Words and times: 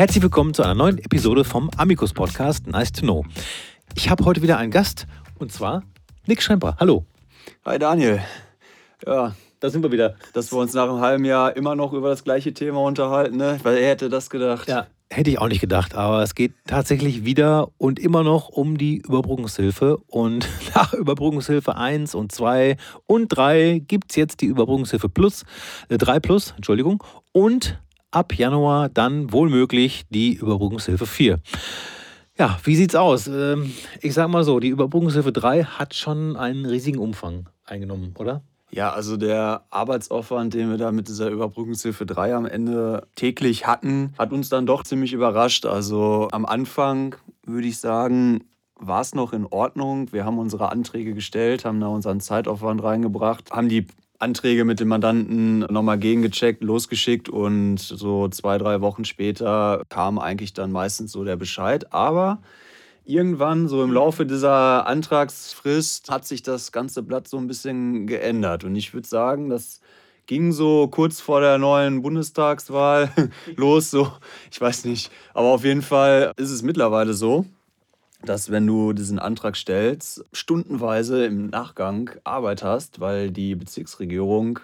Herzlich 0.00 0.22
willkommen 0.22 0.54
zu 0.54 0.62
einer 0.62 0.74
neuen 0.74 0.96
Episode 0.96 1.44
vom 1.44 1.68
Amicus 1.76 2.14
Podcast 2.14 2.66
Nice 2.66 2.90
to 2.90 3.02
Know. 3.02 3.26
Ich 3.94 4.08
habe 4.08 4.24
heute 4.24 4.40
wieder 4.40 4.56
einen 4.56 4.70
Gast 4.70 5.06
und 5.38 5.52
zwar 5.52 5.82
Nick 6.26 6.40
Schremper. 6.40 6.74
Hallo. 6.80 7.04
Hi 7.66 7.78
Daniel. 7.78 8.18
Ja, 9.06 9.36
da 9.60 9.68
sind 9.68 9.82
wir 9.82 9.92
wieder. 9.92 10.14
Dass 10.32 10.50
wir 10.52 10.58
uns 10.58 10.72
nach 10.72 10.88
einem 10.88 11.00
halben 11.00 11.26
Jahr 11.26 11.54
immer 11.54 11.76
noch 11.76 11.92
über 11.92 12.08
das 12.08 12.24
gleiche 12.24 12.54
Thema 12.54 12.80
unterhalten, 12.80 13.36
ne? 13.36 13.60
Weil 13.62 13.76
er 13.76 13.90
hätte 13.90 14.08
das 14.08 14.30
gedacht. 14.30 14.68
Ja, 14.68 14.86
hätte 15.10 15.28
ich 15.28 15.38
auch 15.38 15.48
nicht 15.48 15.60
gedacht, 15.60 15.94
aber 15.94 16.22
es 16.22 16.34
geht 16.34 16.54
tatsächlich 16.66 17.26
wieder 17.26 17.68
und 17.76 17.98
immer 17.98 18.22
noch 18.22 18.48
um 18.48 18.78
die 18.78 19.02
Überbrückungshilfe. 19.06 19.98
Und 20.06 20.48
nach 20.74 20.94
Überbrückungshilfe 20.94 21.76
1 21.76 22.14
und 22.14 22.32
2 22.32 22.78
und 23.06 23.28
3 23.28 23.82
gibt 23.86 24.12
es 24.12 24.16
jetzt 24.16 24.40
die 24.40 24.46
Überbrückungshilfe 24.46 25.10
Plus, 25.10 25.44
äh, 25.90 25.98
3 25.98 26.20
Plus, 26.20 26.54
Entschuldigung, 26.56 27.04
und 27.32 27.78
ab 28.10 28.34
Januar 28.34 28.88
dann 28.88 29.32
wohlmöglich 29.32 30.04
die 30.10 30.34
Überbrückungshilfe 30.34 31.06
4. 31.06 31.38
Ja, 32.38 32.58
wie 32.64 32.76
sieht's 32.76 32.94
aus? 32.94 33.26
Ähm, 33.26 33.72
ich 34.00 34.14
sag 34.14 34.28
mal 34.28 34.44
so, 34.44 34.60
die 34.60 34.68
Überbrückungshilfe 34.68 35.32
3 35.32 35.64
hat 35.64 35.94
schon 35.94 36.36
einen 36.36 36.64
riesigen 36.64 36.98
Umfang 36.98 37.48
eingenommen, 37.64 38.14
oder? 38.18 38.42
Ja, 38.70 38.92
also 38.92 39.16
der 39.16 39.64
Arbeitsaufwand, 39.70 40.54
den 40.54 40.70
wir 40.70 40.78
da 40.78 40.92
mit 40.92 41.08
dieser 41.08 41.28
Überbrückungshilfe 41.28 42.06
3 42.06 42.34
am 42.36 42.46
Ende 42.46 43.06
täglich 43.16 43.66
hatten, 43.66 44.14
hat 44.16 44.32
uns 44.32 44.48
dann 44.48 44.64
doch 44.64 44.84
ziemlich 44.84 45.12
überrascht. 45.12 45.66
Also 45.66 46.28
am 46.30 46.46
Anfang 46.46 47.16
würde 47.44 47.66
ich 47.66 47.78
sagen, 47.78 48.44
war 48.76 49.00
es 49.00 49.14
noch 49.14 49.32
in 49.32 49.44
Ordnung. 49.44 50.12
Wir 50.12 50.24
haben 50.24 50.38
unsere 50.38 50.70
Anträge 50.70 51.14
gestellt, 51.14 51.64
haben 51.64 51.80
da 51.80 51.88
unseren 51.88 52.20
Zeitaufwand 52.20 52.82
reingebracht, 52.82 53.50
haben 53.50 53.68
die 53.68 53.86
Anträge 54.20 54.64
mit 54.64 54.80
dem 54.80 54.88
Mandanten 54.88 55.60
nochmal 55.60 55.98
gegengecheckt, 55.98 56.62
losgeschickt 56.62 57.28
und 57.28 57.78
so 57.78 58.28
zwei, 58.28 58.58
drei 58.58 58.80
Wochen 58.80 59.04
später 59.04 59.82
kam 59.88 60.18
eigentlich 60.18 60.52
dann 60.52 60.70
meistens 60.70 61.12
so 61.12 61.24
der 61.24 61.36
Bescheid. 61.36 61.92
Aber 61.92 62.42
irgendwann, 63.04 63.66
so 63.66 63.82
im 63.82 63.92
Laufe 63.92 64.26
dieser 64.26 64.86
Antragsfrist, 64.86 66.10
hat 66.10 66.26
sich 66.26 66.42
das 66.42 66.70
ganze 66.70 67.02
Blatt 67.02 67.28
so 67.28 67.38
ein 67.38 67.46
bisschen 67.46 68.06
geändert. 68.06 68.64
Und 68.64 68.76
ich 68.76 68.92
würde 68.92 69.08
sagen, 69.08 69.48
das 69.48 69.80
ging 70.26 70.52
so 70.52 70.86
kurz 70.88 71.20
vor 71.20 71.40
der 71.40 71.58
neuen 71.58 72.02
Bundestagswahl 72.02 73.10
los. 73.56 73.90
So, 73.90 74.12
ich 74.50 74.60
weiß 74.60 74.84
nicht. 74.84 75.10
Aber 75.34 75.48
auf 75.48 75.64
jeden 75.64 75.82
Fall 75.82 76.32
ist 76.36 76.50
es 76.50 76.62
mittlerweile 76.62 77.14
so, 77.14 77.46
dass 78.22 78.50
wenn 78.50 78.66
du 78.66 78.92
diesen 78.92 79.18
Antrag 79.18 79.56
stellst, 79.56 80.24
stundenweise 80.32 81.24
im 81.24 81.48
Nachgang 81.48 82.10
Arbeit 82.24 82.62
hast, 82.62 83.00
weil 83.00 83.30
die 83.30 83.54
Bezirksregierung 83.54 84.60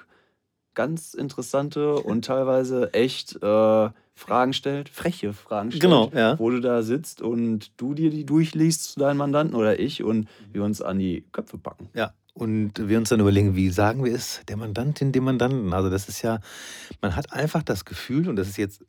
ganz 0.75 1.15
interessante 1.15 1.97
und 1.97 2.25
teilweise 2.25 2.93
echt 2.93 3.43
äh, 3.43 3.89
Fragen 4.15 4.53
stellt, 4.53 4.89
freche 4.89 5.33
Fragen 5.33 5.71
stellt, 5.71 5.83
genau, 5.83 6.11
ja. 6.15 6.39
wo 6.39 6.51
du 6.51 6.61
da 6.61 6.83
sitzt 6.83 7.21
und 7.21 7.73
du 7.77 7.95
dir 7.95 8.11
die 8.11 8.25
durchliest 8.25 8.93
zu 8.93 9.01
deinen 9.01 9.17
Mandanten 9.17 9.57
oder 9.57 9.79
ich 9.79 10.03
und 10.03 10.29
wir 10.53 10.63
uns 10.63 10.81
an 10.81 10.99
die 10.99 11.25
Köpfe 11.33 11.59
packen. 11.59 11.89
Ja. 11.95 12.13
Und 12.33 12.89
wir 12.89 12.99
uns 12.99 13.09
dann 13.09 13.21
überlegen, 13.21 13.57
wie 13.57 13.71
sagen 13.71 14.05
wir 14.05 14.15
es 14.15 14.43
der 14.49 14.59
Mandantin, 14.59 15.11
dem 15.11 15.25
Mandanten. 15.25 15.73
Also 15.73 15.89
das 15.89 16.09
ist 16.11 16.21
ja, 16.21 16.41
man 17.01 17.17
hat 17.17 17.33
einfach 17.33 17.63
das 17.63 17.87
Gefühl, 17.87 18.29
und 18.29 18.37
das 18.37 18.49
ist 18.49 18.59
jetzt 18.59 18.85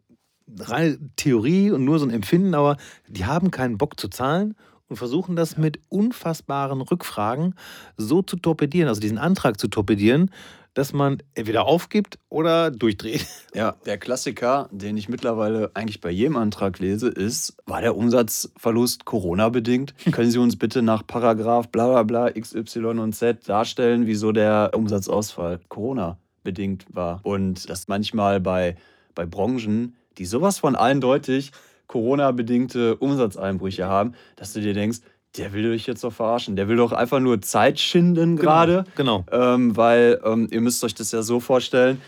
reine 0.60 0.98
Theorie 1.16 1.72
und 1.72 1.86
nur 1.86 2.00
so 2.00 2.06
ein 2.06 2.12
Empfinden, 2.12 2.54
aber 2.56 2.78
die 3.08 3.26
haben 3.26 3.52
keinen 3.52 3.78
Bock 3.78 4.00
zu 4.00 4.08
zahlen 4.08 4.56
und 4.88 4.98
versuchen 4.98 5.36
das 5.36 5.58
mit 5.58 5.80
unfassbaren 5.90 6.82
Rückfragen 6.82 7.56
so 7.98 8.22
zu 8.22 8.38
torpedieren, 8.38 8.88
also 8.88 9.02
diesen 9.02 9.18
Antrag 9.18 9.60
zu 9.60 9.68
torpedieren, 9.68 10.32
dass 10.78 10.94
man 10.94 11.24
entweder 11.34 11.66
aufgibt 11.66 12.20
oder 12.30 12.70
durchdreht. 12.70 13.26
Ja, 13.56 13.76
der 13.88 13.98
Klassiker, 13.98 14.70
den 14.72 14.96
ich 14.96 15.10
mittlerweile 15.10 15.72
eigentlich 15.74 16.02
bei 16.02 16.12
jedem 16.12 16.36
Antrag 16.36 16.78
lese, 16.78 17.08
ist, 17.08 17.58
war 17.66 17.82
der 17.82 17.98
Umsatzverlust 17.98 19.04
Corona-bedingt? 19.04 19.96
Können 20.12 20.30
Sie 20.30 20.38
uns 20.38 20.56
bitte 20.56 20.84
nach 20.84 21.06
Paragraph 21.06 21.70
bla 21.70 21.88
bla 21.88 22.04
bla 22.04 22.40
XY 22.40 23.00
und 23.00 23.14
Z 23.14 23.50
darstellen, 23.50 24.06
wieso 24.06 24.32
der 24.32 24.70
Umsatzausfall 24.76 25.60
Corona-bedingt 25.68 26.86
war? 26.94 27.22
Und 27.24 27.68
das 27.68 27.88
manchmal 27.88 28.40
bei, 28.40 28.76
bei 29.16 29.26
Branchen, 29.26 29.96
die 30.18 30.26
sowas 30.26 30.60
von 30.60 30.76
eindeutig 30.76 31.52
Corona-bedingte 31.88 32.98
Umsatzeinbrüche 32.98 33.86
haben, 33.86 34.14
dass 34.36 34.54
du 34.54 34.62
dir 34.62 34.74
denkst, 34.74 35.00
der 35.38 35.54
will 35.54 35.72
dich 35.72 35.88
jetzt 35.88 36.04
doch 36.04 36.14
verarschen. 36.14 36.56
Der 36.56 36.68
will 36.68 36.78
doch 36.78 36.92
einfach 36.92 37.20
nur 37.20 37.42
Zeit 37.42 37.80
schinden 37.80 38.38
gerade. 38.38 38.86
Genau. 38.96 39.26
Ähm, 39.32 39.76
weil 39.78 40.20
ähm, 40.24 40.48
ihr 40.52 40.62
müsst 40.62 40.84
euch 40.84 40.96
das 40.96 41.12
ja 41.12 41.22
so 41.22 41.40
vorstellen, 41.40 42.02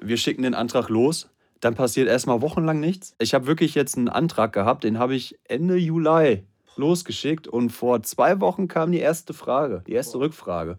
wir 0.00 0.16
schicken 0.16 0.42
den 0.42 0.54
Antrag 0.54 0.88
los, 0.88 1.28
dann 1.60 1.74
passiert 1.74 2.08
erstmal 2.08 2.42
wochenlang 2.42 2.80
nichts. 2.80 3.14
Ich 3.18 3.32
habe 3.32 3.46
wirklich 3.46 3.74
jetzt 3.74 3.96
einen 3.96 4.08
Antrag 4.08 4.52
gehabt, 4.52 4.84
den 4.84 4.98
habe 4.98 5.14
ich 5.14 5.38
Ende 5.44 5.76
Juli 5.76 6.44
losgeschickt 6.76 7.46
und 7.46 7.70
vor 7.70 8.02
zwei 8.02 8.40
Wochen 8.40 8.68
kam 8.68 8.92
die 8.92 8.98
erste 8.98 9.32
Frage, 9.32 9.82
die 9.86 9.92
erste 9.92 10.18
Rückfrage. 10.18 10.76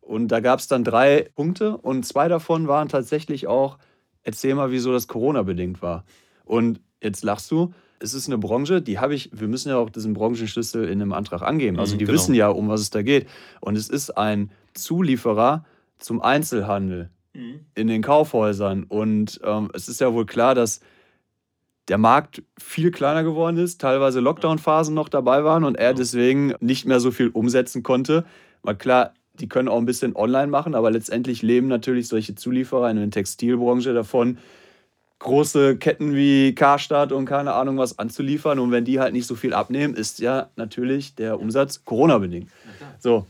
Und 0.00 0.28
da 0.28 0.40
gab 0.40 0.58
es 0.58 0.68
dann 0.68 0.84
drei 0.84 1.28
Punkte 1.34 1.76
und 1.76 2.04
zwei 2.04 2.28
davon 2.28 2.68
waren 2.68 2.88
tatsächlich 2.88 3.46
auch, 3.46 3.78
erzähl 4.26 4.54
mal, 4.54 4.70
wieso 4.70 4.92
das 4.92 5.08
Corona-bedingt 5.08 5.80
war. 5.80 6.04
Und 6.44 6.80
jetzt 7.00 7.24
lachst 7.24 7.50
du, 7.50 7.72
es 7.98 8.12
ist 8.12 8.26
eine 8.26 8.36
Branche, 8.36 8.82
die 8.82 8.98
habe 8.98 9.14
ich, 9.14 9.30
wir 9.32 9.48
müssen 9.48 9.70
ja 9.70 9.78
auch 9.78 9.88
diesen 9.88 10.12
Branchenschlüssel 10.12 10.84
in 10.84 11.00
einem 11.00 11.12
Antrag 11.12 11.42
angeben. 11.42 11.78
Also 11.78 11.94
mhm, 11.94 11.98
die 12.00 12.04
genau. 12.04 12.14
wissen 12.14 12.34
ja, 12.34 12.48
um 12.48 12.68
was 12.68 12.80
es 12.80 12.90
da 12.90 13.02
geht. 13.02 13.26
Und 13.60 13.76
es 13.76 13.88
ist 13.88 14.10
ein 14.10 14.50
Zulieferer 14.74 15.64
zum 15.98 16.20
Einzelhandel 16.20 17.10
mhm. 17.32 17.60
in 17.74 17.86
den 17.86 18.02
Kaufhäusern. 18.02 18.84
Und 18.84 19.40
ähm, 19.44 19.70
es 19.72 19.88
ist 19.88 20.00
ja 20.00 20.12
wohl 20.12 20.26
klar, 20.26 20.54
dass 20.54 20.80
der 21.88 21.98
Markt 21.98 22.42
viel 22.58 22.90
kleiner 22.90 23.22
geworden 23.22 23.56
ist, 23.56 23.80
teilweise 23.80 24.18
Lockdown-Phasen 24.20 24.92
noch 24.92 25.08
dabei 25.08 25.44
waren 25.44 25.62
und 25.62 25.76
er 25.76 25.94
deswegen 25.94 26.52
nicht 26.58 26.84
mehr 26.84 26.98
so 26.98 27.12
viel 27.12 27.28
umsetzen 27.28 27.84
konnte. 27.84 28.24
Mal 28.64 28.74
klar, 28.74 29.14
die 29.40 29.48
können 29.48 29.68
auch 29.68 29.78
ein 29.78 29.86
bisschen 29.86 30.16
online 30.16 30.48
machen, 30.48 30.74
aber 30.74 30.90
letztendlich 30.90 31.42
leben 31.42 31.68
natürlich 31.68 32.08
solche 32.08 32.34
Zulieferer 32.34 32.90
in 32.90 32.96
der 32.96 33.10
Textilbranche 33.10 33.94
davon, 33.94 34.38
große 35.18 35.76
Ketten 35.76 36.14
wie 36.14 36.54
Karstadt 36.54 37.12
und 37.12 37.24
keine 37.24 37.54
Ahnung 37.54 37.78
was 37.78 37.98
anzuliefern. 37.98 38.58
Und 38.58 38.70
wenn 38.70 38.84
die 38.84 39.00
halt 39.00 39.12
nicht 39.12 39.26
so 39.26 39.34
viel 39.34 39.54
abnehmen, 39.54 39.94
ist 39.94 40.18
ja 40.18 40.50
natürlich 40.56 41.14
der 41.14 41.40
Umsatz 41.40 41.84
Corona-bedingt. 41.84 42.50
So, 42.98 43.26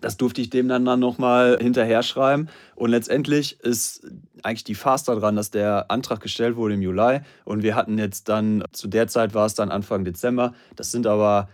das 0.00 0.16
durfte 0.16 0.40
ich 0.40 0.50
dem 0.50 0.68
dann, 0.68 0.84
dann 0.84 1.00
nochmal 1.00 1.58
hinterher 1.60 2.02
schreiben. 2.02 2.48
Und 2.74 2.90
letztendlich 2.90 3.60
ist 3.60 4.06
eigentlich 4.42 4.64
die 4.64 4.74
Farce 4.74 5.04
daran, 5.04 5.36
dass 5.36 5.50
der 5.50 5.90
Antrag 5.90 6.20
gestellt 6.20 6.56
wurde 6.56 6.74
im 6.74 6.82
Juli. 6.82 7.20
Und 7.44 7.62
wir 7.62 7.74
hatten 7.74 7.98
jetzt 7.98 8.28
dann, 8.28 8.62
zu 8.72 8.88
der 8.88 9.08
Zeit 9.08 9.34
war 9.34 9.46
es 9.46 9.54
dann 9.54 9.70
Anfang 9.70 10.04
Dezember. 10.04 10.54
Das 10.76 10.92
sind 10.92 11.06
aber 11.06 11.48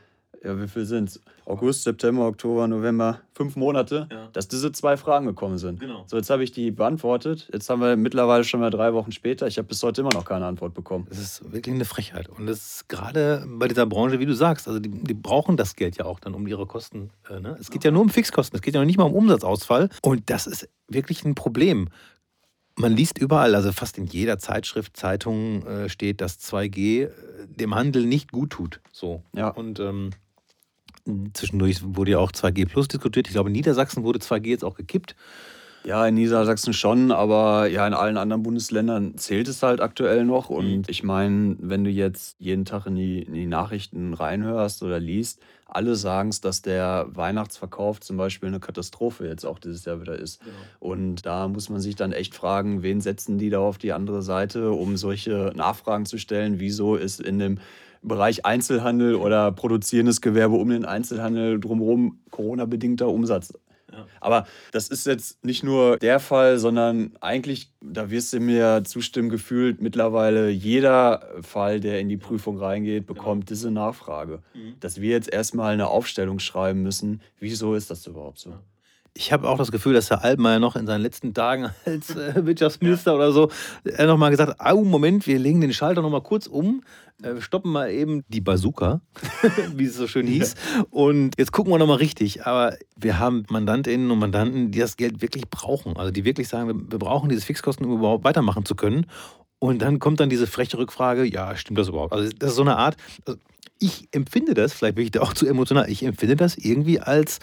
ja, 0.45 0.61
wie 0.61 0.67
viel 0.67 0.85
sind 0.85 1.09
es? 1.11 1.21
August, 1.45 1.85
September, 1.85 2.27
Oktober, 2.27 2.67
November, 2.67 3.21
fünf 3.33 3.57
Monate, 3.57 4.09
ja. 4.11 4.29
dass 4.33 4.49
diese 4.49 4.73
zwei 4.73 4.97
Fragen 4.97 5.27
gekommen 5.27 5.59
sind. 5.59 5.81
Genau. 5.81 6.05
So, 6.07 6.17
jetzt 6.17 6.31
habe 6.31 6.43
ich 6.43 6.53
die 6.53 6.71
beantwortet. 6.71 7.49
Jetzt 7.53 7.69
haben 7.71 7.81
wir 7.81 7.97
mittlerweile 7.97 8.43
schon 8.45 8.61
mal 8.61 8.71
drei 8.71 8.93
Wochen 8.93 9.13
später. 9.13 9.47
Ich 9.47 9.59
habe 9.59 9.69
bis 9.69 9.83
heute 9.83 10.01
immer 10.01 10.13
noch 10.13 10.25
keine 10.25 10.47
Antwort 10.47 10.75
bekommen. 10.75 11.07
Das 11.09 11.19
ist 11.19 11.53
wirklich 11.53 11.75
eine 11.75 11.85
Frechheit. 11.85 12.29
Und 12.29 12.47
das 12.47 12.59
ist 12.59 12.89
gerade 12.89 13.47
bei 13.47 13.69
dieser 13.69 13.87
Branche, 13.87 14.19
wie 14.19 14.27
du 14.27 14.35
sagst, 14.35 14.67
also 14.67 14.81
die, 14.81 14.91
die 14.91 15.15
brauchen 15.15 15.57
das 15.57 15.77
Geld 15.77 15.97
ja 15.97 16.05
auch 16.05 16.19
dann 16.19 16.35
um 16.35 16.47
ihre 16.47 16.67
Kosten. 16.67 17.11
Äh, 17.29 17.41
ne? 17.41 17.57
Es 17.61 17.71
geht 17.71 17.85
ja 17.85 17.91
nur 17.91 18.03
um 18.03 18.09
Fixkosten, 18.09 18.57
es 18.57 18.63
geht 18.63 18.75
ja 18.75 18.81
noch 18.81 18.87
nicht 18.87 18.99
mal 18.99 19.05
um 19.05 19.15
Umsatzausfall. 19.15 19.91
Und 20.03 20.29
das 20.31 20.47
ist 20.47 20.69
wirklich 20.89 21.25
ein 21.25 21.35
Problem. 21.35 21.89
Man 22.77 22.97
liest 22.97 23.19
überall, 23.19 23.55
also 23.55 23.71
fast 23.71 23.99
in 23.99 24.07
jeder 24.07 24.39
Zeitschrift, 24.39 24.97
Zeitung 24.97 25.67
äh, 25.67 25.89
steht, 25.89 26.21
dass 26.21 26.41
2G 26.41 27.05
äh, 27.05 27.11
dem 27.47 27.75
Handel 27.75 28.07
nicht 28.07 28.33
gut 28.33 28.51
tut. 28.51 28.81
So. 28.93 29.23
Ja. 29.35 29.49
Und 29.49 29.79
ähm, 29.79 30.11
Zwischendurch 31.33 31.81
wurde 31.83 32.13
ja 32.13 32.19
auch 32.19 32.33
2G 32.33 32.69
Plus 32.69 32.89
diskutiert. 32.89 33.27
Ich 33.27 33.33
glaube, 33.33 33.49
in 33.49 33.55
Niedersachsen 33.55 34.05
wurde 34.05 34.21
2G 34.21 34.49
jetzt 34.49 34.65
auch 34.65 34.77
gekippt. 34.77 35.17
Ja, 35.85 36.07
in 36.07 36.15
Niedersachsen 36.15 36.73
schon, 36.73 37.11
aber 37.11 37.67
ja, 37.67 37.87
in 37.87 37.95
allen 37.95 38.17
anderen 38.17 38.45
Bundesländern 38.45 39.17
zählt 39.17 39.49
es 39.49 39.63
halt 39.63 39.81
aktuell 39.81 40.25
noch. 40.25 40.49
Und 40.49 40.71
mhm. 40.71 40.83
ich 40.87 41.03
meine, 41.03 41.57
wenn 41.59 41.83
du 41.83 41.91
jetzt 41.91 42.37
jeden 42.39 42.65
Tag 42.65 42.87
in 42.87 42.95
die, 42.95 43.23
in 43.23 43.35
die 43.35 43.47
Nachrichten 43.47 44.15
reinhörst 44.15 44.83
oder 44.83 45.01
liest, 45.01 45.41
alle 45.67 45.97
sagen 45.97 46.29
es, 46.29 46.41
dass 46.41 46.63
der 46.63 47.07
Weihnachtsverkauf 47.09 48.01
zum 48.01 48.17
Beispiel 48.17 48.49
eine 48.49 48.61
Katastrophe 48.61 49.27
jetzt 49.27 49.45
auch 49.45 49.59
dieses 49.59 49.85
Jahr 49.85 50.01
wieder 50.01 50.17
ist. 50.17 50.41
Genau. 50.41 50.55
Und 50.79 51.27
da 51.27 51.49
muss 51.49 51.69
man 51.69 51.81
sich 51.81 51.97
dann 51.97 52.13
echt 52.13 52.35
fragen, 52.35 52.83
wen 52.83 53.01
setzen 53.01 53.39
die 53.39 53.51
da 53.51 53.59
auf 53.59 53.79
die 53.79 53.93
andere 53.93 54.23
Seite, 54.23 54.73
um 54.73 54.97
solche 54.97 55.53
Nachfragen 55.57 56.05
zu 56.05 56.19
stellen? 56.19 56.61
Wieso 56.61 56.95
ist 56.95 57.21
in 57.21 57.39
dem 57.39 57.59
Bereich 58.03 58.45
Einzelhandel 58.45 59.15
oder 59.15 59.53
produzierendes 59.53 60.21
Gewerbe 60.21 60.57
um 60.57 60.71
den 60.71 60.85
Einzelhandel 60.85 61.61
drumherum 61.61 62.21
Corona-bedingter 62.31 63.09
Umsatz. 63.09 63.53
Ja. 63.93 64.07
Aber 64.21 64.47
das 64.73 64.89
ist 64.89 65.07
jetzt 65.07 65.45
nicht 65.45 65.63
nur 65.63 65.99
der 65.99 66.19
Fall, 66.19 66.59
sondern 66.59 67.13
eigentlich, 67.21 67.71
da 67.81 68.11
wirst 68.11 68.33
du 68.33 68.41
mir 68.41 68.83
zustimmen, 68.85 69.29
gefühlt 69.29 69.83
mittlerweile 69.83 70.49
jeder 70.49 71.29
Fall, 71.43 71.81
der 71.81 72.01
in 72.01 72.09
die 72.09 72.17
Prüfung 72.17 72.59
reingeht, 72.59 73.07
bekommt 73.07 73.45
ja. 73.45 73.55
diese 73.55 73.71
Nachfrage. 73.71 74.43
Mhm. 74.55 74.75
Dass 74.81 75.01
wir 75.01 75.11
jetzt 75.11 75.31
erstmal 75.33 75.73
eine 75.73 75.89
Aufstellung 75.89 76.39
schreiben 76.39 76.83
müssen, 76.83 77.21
wieso 77.39 77.75
ist 77.75 77.91
das 77.91 78.07
überhaupt 78.07 78.39
so? 78.39 78.55
Ich 79.15 79.31
habe 79.31 79.49
auch 79.49 79.59
das 79.59 79.71
Gefühl, 79.71 79.93
dass 79.93 80.09
Herr 80.09 80.25
Altmaier 80.25 80.59
noch 80.59 80.75
in 80.75 80.87
seinen 80.87 81.03
letzten 81.03 81.35
Tagen 81.35 81.71
als 81.85 82.17
äh, 82.17 82.47
Wirtschaftsminister 82.47 83.15
oder 83.15 83.33
so, 83.33 83.51
er 83.85 84.07
nochmal 84.07 84.31
gesagt 84.31 84.59
hat, 84.59 84.75
oh, 84.75 84.85
Moment, 84.85 85.27
wir 85.27 85.39
legen 85.39 85.61
den 85.61 85.73
Schalter 85.73 86.01
nochmal 86.01 86.23
kurz 86.23 86.47
um, 86.47 86.83
äh, 87.23 87.41
stoppen 87.41 87.71
mal 87.71 87.91
eben 87.91 88.25
die 88.29 88.41
Bazooka, 88.41 89.01
wie 89.77 89.85
es 89.85 89.97
so 89.97 90.07
schön 90.07 90.27
hieß, 90.27 90.55
ja. 90.77 90.85
und 90.91 91.35
jetzt 91.39 91.53
gucken 91.53 91.73
wir 91.73 91.79
nochmal 91.79 91.99
richtig. 91.99 92.47
Aber 92.47 92.75
wir 92.97 93.19
haben 93.19 93.45
Mandantinnen 93.51 94.11
und 94.11 94.19
Mandanten, 94.19 94.71
die 94.71 94.79
das 94.79 94.97
Geld 94.97 95.21
wirklich 95.21 95.49
brauchen, 95.51 95.97
also 95.97 96.11
die 96.11 96.25
wirklich 96.25 96.49
sagen, 96.49 96.69
wir, 96.69 96.93
wir 96.93 96.99
brauchen 96.99 97.29
diese 97.29 97.43
Fixkosten, 97.43 97.85
um 97.87 97.99
überhaupt 97.99 98.25
weitermachen 98.25 98.65
zu 98.65 98.75
können. 98.75 99.07
Und 99.59 99.81
dann 99.81 100.01
kommt 100.01 100.19
dann 100.19 100.31
diese 100.31 100.49
freche 100.49 100.79
Rückfrage, 100.79 101.25
ja, 101.25 101.55
stimmt 101.55 101.79
das 101.79 101.89
überhaupt? 101.89 102.13
Also 102.13 102.31
das 102.37 102.51
ist 102.51 102.57
so 102.57 102.63
eine 102.63 102.79
Art, 102.79 102.97
also 103.27 103.39
ich 103.79 104.09
empfinde 104.13 104.55
das, 104.55 104.73
vielleicht 104.73 104.95
bin 104.95 105.05
ich 105.05 105.11
da 105.11 105.21
auch 105.21 105.35
zu 105.35 105.47
emotional, 105.47 105.89
ich 105.91 106.03
empfinde 106.05 106.37
das 106.37 106.57
irgendwie 106.57 107.01
als 107.01 107.41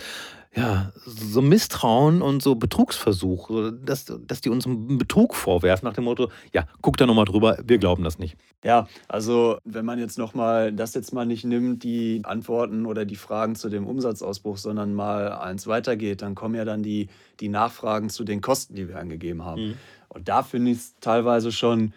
ja, 0.60 0.92
so 1.06 1.42
Misstrauen 1.42 2.22
und 2.22 2.44
so 2.44 2.56
Betrugsversuch, 2.56 3.72
dass, 3.84 4.06
dass 4.06 4.42
die 4.42 4.50
uns 4.50 4.66
einen 4.66 4.98
Betrug 4.98 5.36
vorwerfen 5.36 5.88
nach 5.88 5.94
dem 5.94 6.04
Motto, 6.04 6.30
ja, 6.54 6.66
guck 6.82 6.98
da 6.98 7.06
nochmal 7.06 7.26
drüber, 7.26 7.58
wir 7.64 7.78
glauben 7.78 8.04
das 8.04 8.20
nicht. 8.20 8.36
Ja, 8.64 8.88
also 9.08 9.58
wenn 9.64 9.86
man 9.86 10.00
jetzt 10.00 10.18
nochmal 10.18 10.74
das 10.74 10.94
jetzt 10.94 11.14
mal 11.14 11.26
nicht 11.26 11.46
nimmt, 11.46 11.84
die 11.84 12.22
Antworten 12.24 12.86
oder 12.86 13.06
die 13.06 13.16
Fragen 13.16 13.56
zu 13.56 13.70
dem 13.70 13.88
Umsatzausbruch, 13.88 14.58
sondern 14.58 14.94
mal 14.94 15.32
eins 15.32 15.68
weitergeht, 15.68 16.22
dann 16.22 16.36
kommen 16.36 16.56
ja 16.56 16.66
dann 16.66 16.84
die, 16.84 17.08
die 17.40 17.50
Nachfragen 17.50 18.10
zu 18.10 18.24
den 18.24 18.42
Kosten, 18.42 18.76
die 18.76 18.88
wir 18.88 18.98
angegeben 18.98 19.46
haben. 19.46 19.70
Mhm. 19.70 19.74
Und 20.10 20.28
da 20.28 20.44
finde 20.44 20.72
ich 20.72 20.78
es 20.78 20.96
teilweise 21.00 21.52
schon 21.52 21.94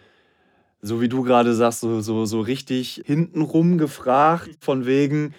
so 0.85 0.99
wie 0.99 1.07
du 1.07 1.23
gerade 1.23 1.55
sagst, 1.55 1.79
so, 1.79 2.01
so, 2.01 2.25
so 2.25 2.41
richtig 2.41 3.01
hintenrum 3.05 3.77
gefragt, 3.77 4.57
von 4.59 4.85
wegen, 4.85 5.33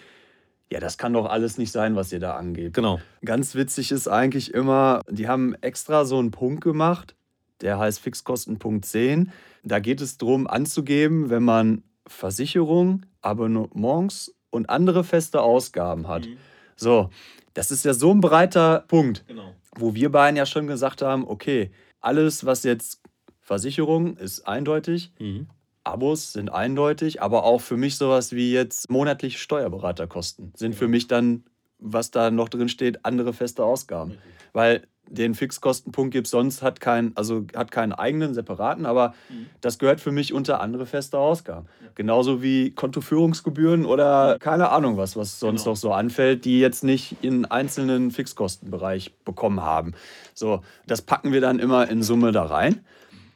ja, 0.71 0.81
das 0.81 0.99
kann 0.99 1.13
doch 1.13 1.27
alles 1.27 1.59
nicht 1.59 1.73
sein, 1.73 1.95
was 1.97 2.13
ihr 2.13 2.21
da 2.21 2.37
angebt. 2.37 2.75
Genau. 2.75 3.01
Ganz 3.25 3.55
witzig 3.55 3.93
ist 3.93 4.09
eigentlich 4.09 4.53
immer, 4.53 5.01
die 5.09 5.29
haben 5.29 5.55
extra 5.61 6.05
so 6.05 6.19
einen 6.19 6.31
Punkt 6.31 6.63
gemacht, 6.63 7.15
der 7.61 7.79
heißt 7.79 8.01
Fixkostenpunkt 8.01 8.85
10. 8.85 9.31
Da 9.63 9.79
geht 9.79 10.01
es 10.01 10.19
darum, 10.19 10.47
anzugeben, 10.47 11.31
wenn 11.31 11.45
man 11.45 11.83
Versicherung, 12.07 13.07
Abonnements 13.23 14.35
und 14.51 14.69
andere 14.69 15.05
feste 15.05 15.41
Ausgaben 15.41 16.09
hat. 16.09 16.27
Mhm. 16.27 16.37
So, 16.77 17.11
das 17.55 17.71
ist 17.71 17.85
ja 17.85 17.95
so 17.95 18.11
ein 18.11 18.21
breiter 18.21 18.85
Punkt, 18.89 19.25
genau. 19.27 19.55
wo 19.77 19.95
wir 19.95 20.11
beiden 20.11 20.37
ja 20.37 20.45
schon 20.45 20.67
gesagt 20.67 21.03
haben, 21.03 21.27
okay, 21.27 21.71
alles, 22.01 22.45
was 22.45 22.65
jetzt 22.65 23.01
Versicherung 23.41 24.17
ist 24.17 24.47
eindeutig, 24.47 25.13
mhm. 25.19 25.47
Abos 25.85 26.33
sind 26.33 26.51
eindeutig, 26.51 27.23
aber 27.23 27.45
auch 27.45 27.61
für 27.61 27.77
mich 27.77 27.97
sowas 27.97 28.33
wie 28.33 28.53
jetzt 28.53 28.91
monatliche 28.91 29.39
Steuerberaterkosten 29.39 30.53
sind 30.57 30.75
für 30.75 30.89
mich 30.89 31.07
dann, 31.09 31.45
was 31.79 32.11
da 32.11 32.31
noch 32.31 32.49
drin 32.49 32.69
steht, 32.69 33.05
andere 33.05 33.33
feste 33.33 33.65
Ausgaben. 33.65 34.19
Weil 34.53 34.87
den 35.09 35.35
Fixkostenpunkt 35.35 36.13
gibt 36.13 36.27
es 36.27 36.31
sonst, 36.31 36.63
hat, 36.63 36.81
kein, 36.81 37.13
also 37.15 37.47
hat 37.55 37.71
keinen 37.71 37.93
eigenen, 37.93 38.35
separaten, 38.35 38.87
aber 38.87 39.15
mhm. 39.29 39.47
das 39.61 39.79
gehört 39.79 40.01
für 40.01 40.13
mich 40.13 40.33
unter 40.33 40.61
andere 40.61 40.87
feste 40.87 41.19
Ausgaben. 41.19 41.67
Ja. 41.83 41.91
Genauso 41.95 42.43
wie 42.43 42.71
Kontoführungsgebühren 42.71 43.85
oder 43.85 44.39
keine 44.41 44.71
Ahnung 44.71 44.97
was, 44.97 45.17
was 45.17 45.39
sonst 45.39 45.63
genau. 45.63 45.73
noch 45.73 45.77
so 45.77 45.93
anfällt, 45.93 46.45
die 46.45 46.59
jetzt 46.59 46.85
nicht 46.85 47.17
in 47.21 47.45
einzelnen 47.45 48.11
Fixkostenbereich 48.11 49.13
bekommen 49.25 49.63
haben. 49.63 49.93
So, 50.33 50.63
das 50.87 51.03
packen 51.03 51.33
wir 51.33 51.41
dann 51.41 51.59
immer 51.59 51.89
in 51.89 52.03
Summe 52.03 52.33
da 52.33 52.45
rein. 52.45 52.81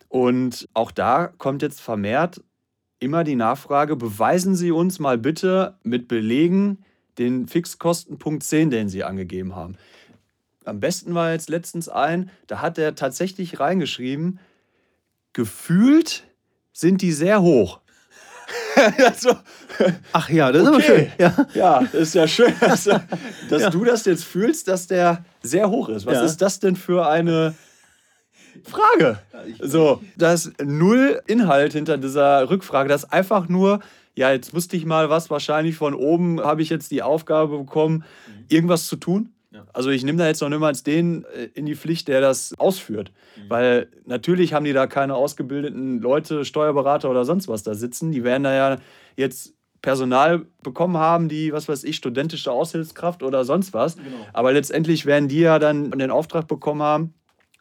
Und 0.08 0.69
auch 0.75 0.90
da 0.90 1.26
kommt 1.26 1.62
jetzt 1.62 1.81
vermehrt 1.81 2.43
immer 3.00 3.25
die 3.25 3.37
Nachfrage, 3.37 3.96
beweisen 3.96 4.56
Sie 4.56 4.72
uns 4.72 4.99
mal 4.99 5.19
bitte 5.19 5.78
mit 5.82 6.08
Belegen 6.08 6.84
den 7.19 7.46
Fixkostenpunkt 7.46 8.43
10, 8.43 8.70
den 8.70 8.88
Sie 8.88 9.05
angegeben 9.05 9.55
haben. 9.55 9.76
Am 10.64 10.81
besten 10.81 11.14
war 11.14 11.32
jetzt 11.32 11.49
letztens 11.49 11.88
ein, 11.88 12.31
da 12.46 12.60
hat 12.60 12.78
er 12.78 12.94
tatsächlich 12.94 13.60
reingeschrieben, 13.60 14.38
gefühlt 15.32 16.25
sind 16.72 17.02
die 17.02 17.12
sehr 17.12 17.43
hoch. 17.43 17.81
also, 19.04 19.37
Ach 20.12 20.28
ja, 20.28 20.52
das 20.52 20.66
okay. 20.66 20.69
ist 20.69 20.75
aber 20.75 20.82
schön. 20.82 21.12
Ja, 21.19 21.46
ja 21.54 21.81
das 21.81 21.94
ist 21.94 22.14
ja 22.14 22.28
schön, 22.28 22.54
dass, 22.61 22.84
dass 22.84 23.02
ja. 23.62 23.70
du 23.70 23.84
das 23.84 24.04
jetzt 24.04 24.25
fühlst, 24.25 24.69
dass 24.69 24.87
der 24.87 25.25
sehr 25.43 25.70
hoch 25.70 25.88
ist. 25.88 26.06
Was 26.06 26.14
ja. 26.14 26.25
ist 26.25 26.38
das 26.38 26.61
denn 26.61 26.76
für 26.76 27.08
eine 27.08 27.54
Frage. 28.64 29.19
So, 29.60 30.02
da 30.16 30.32
ist 30.32 30.52
null 30.62 31.20
Inhalt 31.26 31.72
hinter 31.72 31.99
dieser 31.99 32.49
Rückfrage. 32.50 32.88
Das 32.88 33.05
ist 33.05 33.12
einfach 33.12 33.49
nur, 33.49 33.81
ja, 34.14 34.32
jetzt 34.32 34.55
wusste 34.55 34.76
ich 34.76 34.84
mal 34.84 35.10
was, 35.10 35.31
wahrscheinlich 35.31 35.76
von 35.76 35.94
oben 35.94 36.40
habe 36.40 36.62
ich 36.62 36.69
jetzt 36.70 36.90
die 36.90 37.02
Aufgabe 37.02 37.58
bekommen, 37.58 38.05
mhm. 38.26 38.44
irgendwas 38.49 38.87
zu 38.87 38.96
tun. 38.96 39.32
Also 39.72 39.90
ich 39.90 40.05
nehme 40.05 40.19
da 40.19 40.26
jetzt 40.26 40.40
noch 40.40 40.49
niemals 40.49 40.82
den 40.82 41.25
äh, 41.25 41.49
in 41.55 41.66
die 41.66 41.75
Pflicht, 41.75 42.08
der 42.08 42.20
das 42.20 42.55
ausführt. 42.58 43.12
Mhm. 43.37 43.50
Weil 43.50 43.88
natürlich 44.05 44.52
haben 44.52 44.64
die 44.64 44.72
da 44.72 44.87
keine 44.87 45.14
ausgebildeten 45.14 46.00
Leute, 46.00 46.44
Steuerberater 46.44 47.11
oder 47.11 47.25
sonst 47.25 47.49
was 47.49 47.62
da 47.62 47.75
sitzen. 47.75 48.12
Die 48.12 48.25
werden 48.25 48.44
da 48.44 48.54
ja 48.54 48.76
jetzt 49.16 49.54
Personal 49.81 50.44
bekommen 50.62 50.96
haben, 50.96 51.28
die, 51.28 51.52
was 51.52 51.69
weiß 51.69 51.84
ich, 51.84 51.96
studentische 51.96 52.50
Aushilfskraft 52.50 53.22
oder 53.22 53.44
sonst 53.44 53.72
was. 53.72 53.96
Genau. 53.96 54.26
Aber 54.32 54.52
letztendlich 54.52 55.06
werden 55.06 55.28
die 55.28 55.40
ja 55.40 55.58
dann 55.58 55.93
den 55.93 56.11
Auftrag 56.11 56.49
bekommen 56.49 56.82
haben, 56.82 57.14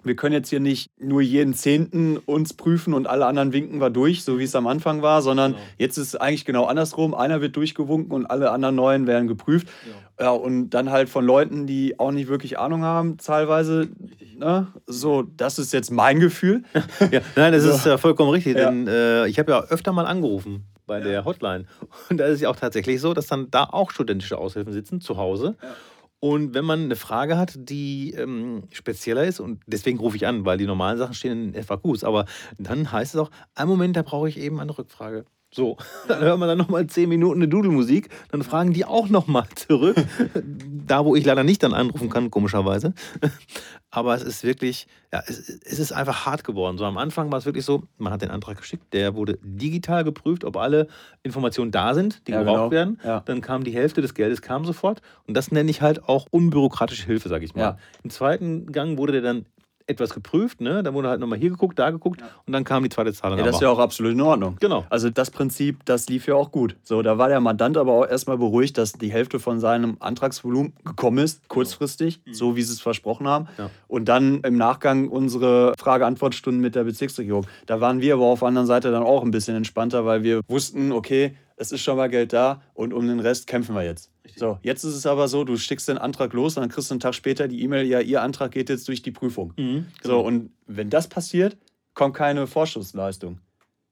wir 0.04 0.16
können 0.16 0.34
jetzt 0.34 0.50
hier 0.50 0.60
nicht 0.60 0.92
nur 1.00 1.22
jeden 1.22 1.54
Zehnten 1.54 2.18
uns 2.18 2.54
prüfen 2.54 2.94
und 2.94 3.08
alle 3.08 3.26
anderen 3.26 3.54
winken 3.54 3.80
wir 3.82 3.90
durch, 3.90 4.24
so 4.24 4.40
wie 4.40 4.44
es 4.44 4.56
am 4.56 4.68
Anfang 4.68 5.02
war, 5.02 5.22
sondern 5.22 5.54
genau. 5.54 5.64
jetzt 5.78 5.98
ist 5.98 6.08
es 6.08 6.16
eigentlich 6.16 6.46
genau 6.46 6.66
andersrum. 6.66 7.14
Einer 7.14 7.42
wird 7.42 7.56
durchgewunken 7.56 8.12
und 8.12 8.26
alle 8.26 8.52
anderen 8.52 8.76
Neuen 8.76 9.08
werden 9.08 9.28
geprüft. 9.28 9.68
Ja. 10.20 10.26
ja. 10.26 10.32
und 10.32 10.70
dann 10.72 10.92
halt 10.92 11.10
von 11.10 11.26
Leuten, 11.26 11.68
die 11.68 12.00
auch 12.00 12.12
nicht 12.12 12.28
wirklich 12.28 12.60
Ahnung 12.60 12.84
haben, 12.84 13.18
teilweise. 13.18 13.90
Ne? 14.38 14.68
So, 14.86 15.24
das 15.24 15.60
ist 15.60 15.74
jetzt 15.74 15.92
mein 15.92 16.20
Gefühl. 16.20 16.64
ja, 17.12 17.22
nein, 17.36 17.54
das 17.54 17.64
ist 17.64 17.86
ja 17.86 17.98
vollkommen 17.98 18.30
richtig, 18.30 18.56
denn 18.56 18.88
äh, 18.88 19.28
ich 19.28 19.40
habe 19.40 19.52
ja 19.52 19.64
öfter 19.64 19.92
mal 19.92 20.06
angerufen 20.06 20.64
bei 20.86 21.02
der 21.02 21.26
Hotline. 21.26 21.66
Und 22.10 22.18
da 22.18 22.26
ist 22.26 22.36
es 22.36 22.42
ja 22.42 22.50
auch 22.50 22.56
tatsächlich 22.56 23.02
so, 23.02 23.14
dass 23.14 23.28
dann 23.28 23.52
da 23.52 23.66
auch 23.66 23.92
studentische 23.92 24.38
Aushilfen 24.38 24.72
sitzen, 24.72 25.02
zu 25.02 25.18
Hause. 25.18 25.56
Ja 25.62 25.70
und 26.28 26.54
wenn 26.54 26.66
man 26.66 26.84
eine 26.84 26.96
Frage 26.98 27.38
hat, 27.38 27.54
die 27.58 28.12
ähm, 28.12 28.64
spezieller 28.72 29.24
ist, 29.24 29.40
und 29.40 29.62
deswegen 29.66 29.98
rufe 30.00 30.18
ich 30.18 30.28
an, 30.28 30.46
weil 30.46 30.58
die 30.58 30.66
normalen 30.66 30.98
Sachen 30.98 31.14
stehen 31.14 31.54
in 31.54 31.64
FAQs, 31.64 32.04
aber 32.04 32.26
dann 32.58 32.92
heißt 32.92 33.16
es 33.16 33.22
auch, 33.22 33.32
einen 33.56 33.70
Moment, 33.70 33.96
da 33.96 34.02
brauche 34.02 34.28
ich 34.28 34.38
eben 34.38 34.60
eine 34.60 34.78
Rückfrage. 34.78 35.26
So, 35.50 35.78
dann 36.08 36.22
hören 36.22 36.40
wir 36.40 36.48
dann 36.48 36.58
nochmal 36.58 36.88
zehn 36.88 37.10
Minuten 37.10 37.40
eine 37.40 37.48
Dudelmusik, 37.48 38.10
dann 38.32 38.44
fragen 38.44 38.74
die 38.74 38.86
auch 38.86 39.10
nochmal 39.10 39.48
zurück, 39.56 39.96
da 40.86 41.06
wo 41.06 41.16
ich 41.16 41.26
leider 41.26 41.44
nicht 41.44 41.64
dann 41.64 41.74
anrufen 41.74 42.10
kann, 42.10 42.30
komischerweise. 42.32 42.94
Aber 43.90 44.14
es 44.14 44.22
ist 44.22 44.44
wirklich, 44.44 44.88
ja, 45.14 45.24
es, 45.26 45.50
es, 45.50 45.80
ist 45.80 45.94
einfach 45.94 46.26
hart 46.26 46.44
geworden. 46.44 46.78
So 46.78 46.84
am 46.84 46.98
Anfang 46.98 47.32
war 47.32 47.40
es 47.40 47.46
wirklich 47.46 47.64
so, 47.64 47.84
man 47.98 48.12
hat 48.12 48.22
den 48.22 48.30
Antrag 48.30 48.58
geschickt, 48.58 48.94
der 48.94 49.16
wurde 49.16 49.40
digital 49.42 50.04
geprüft, 50.04 50.44
ob 50.44 50.58
alle 50.58 50.88
Informationen 51.24 51.72
da 51.72 51.94
sind, 51.94 52.28
die 52.28 52.34
ja, 52.34 52.40
gebraucht 52.40 52.58
genau. 52.58 52.72
werden. 52.72 53.00
Ja. 53.04 53.22
Dann 53.22 53.40
kam 53.40 53.64
die 53.64 53.72
Hälfte 53.72 54.02
des 54.02 54.14
Geldes 54.14 54.42
kam 54.42 54.66
sofort. 54.66 55.02
Und 55.26 55.36
das 55.36 55.52
nenne 55.52 55.72
ich 55.72 55.82
halt 55.82 56.04
auch 56.04 56.28
unbürokratische 56.30 57.06
Hilfe, 57.06 57.30
sage 57.30 57.46
ich 57.46 57.56
mal. 57.56 57.62
Ja. 57.62 57.78
Im 58.04 58.10
zweiten 58.10 58.74
Gang 58.74 58.98
wurde 58.98 59.14
der 59.14 59.22
dann 59.22 59.46
etwas 59.88 60.14
geprüft, 60.14 60.62
ne? 60.62 60.84
Dann 60.84 60.94
wurde 60.94 61.10
halt 61.10 61.20
nochmal 61.20 61.40
hier 61.40 61.50
geguckt, 61.50 61.80
da 61.80 61.90
geguckt 61.90 62.22
ja. 62.22 62.28
und 62.46 62.54
dann 62.54 62.64
kam 62.64 62.84
die 62.84 62.90
zweite 62.90 63.14
Zahl. 63.14 63.38
Ja, 63.38 63.44
das 63.44 63.56
ist 63.56 63.62
ja 63.62 63.70
auch 63.70 63.80
absolut 63.80 64.12
in 64.12 64.22
Ordnung. 64.22 64.58
Genau. 64.60 64.86
Also 64.90 65.10
das 65.10 65.32
Prinzip, 65.32 65.86
das 65.86 66.08
lief 66.10 66.28
ja 66.28 66.36
auch 66.36 66.52
gut. 66.52 66.76
So, 66.84 67.02
da 67.02 67.18
war 67.18 67.30
der 67.30 67.40
Mandant 67.40 67.78
aber 67.78 67.94
auch 67.94 68.06
erstmal 68.06 68.38
beruhigt, 68.38 68.78
dass 68.78 68.94
die 68.94 69.12
Hälfte 69.12 69.40
von 69.40 69.60
seinem 69.60 69.98
Antragsvolumen 70.00 70.74
gekommen 70.84 71.20
ist, 71.20 71.42
genau. 71.44 71.54
kurzfristig, 71.56 72.22
mhm. 72.26 72.34
so 72.34 72.56
wie 72.56 72.62
sie 72.62 72.74
es 72.74 72.82
versprochen 72.82 73.28
haben. 73.28 73.48
Ja. 73.58 73.70
Und 73.88 74.06
dann 74.06 74.42
im 74.42 74.58
Nachgang 74.58 75.08
unsere 75.08 75.74
Frage-Antwort-Stunden 75.80 76.60
mit 76.60 76.76
der 76.76 76.84
Bezirksregierung. 76.84 77.46
Da 77.66 77.80
waren 77.82 78.02
wir 78.02 78.16
aber 78.16 78.26
auf 78.26 78.40
der 78.40 78.50
anderen 78.50 78.68
Seite 78.68 78.92
dann 78.92 79.04
auch 79.04 79.24
ein 79.24 79.32
bisschen 79.32 79.56
entspannter, 79.56 80.06
weil 80.06 80.24
wir 80.24 80.42
wussten, 80.48 80.92
okay, 80.92 81.36
es 81.58 81.72
ist 81.72 81.82
schon 81.82 81.98
mal 81.98 82.08
Geld 82.08 82.32
da 82.34 82.62
und 82.74 82.94
um 82.94 83.08
den 83.08 83.20
Rest 83.20 83.48
kämpfen 83.48 83.76
wir 83.76 83.84
jetzt. 83.84 84.12
Richtig. 84.24 84.40
So, 84.40 84.60
jetzt 84.62 84.84
ist 84.84 84.94
es 84.94 85.06
aber 85.06 85.28
so, 85.28 85.44
du 85.44 85.58
schickst 85.58 85.90
den 85.90 85.98
Antrag 85.98 86.32
los 86.34 86.56
und 86.56 86.62
dann 86.62 86.70
kriegst 86.70 86.90
du 86.90 86.94
einen 86.94 87.00
Tag 87.00 87.16
später 87.16 87.48
die 87.48 87.62
E-Mail, 87.64 87.86
ja, 87.86 88.00
Ihr 88.00 88.22
Antrag 88.22 88.52
geht 88.52 88.70
jetzt 88.70 88.88
durch 88.88 89.02
die 89.02 89.12
Prüfung. 89.12 89.54
Mhm, 89.58 89.88
genau. 90.02 90.16
So, 90.16 90.20
und 90.20 90.52
wenn 90.68 90.90
das 90.90 91.08
passiert, 91.08 91.58
kommt 91.94 92.16
keine 92.16 92.48
Vorschussleistung. 92.48 93.40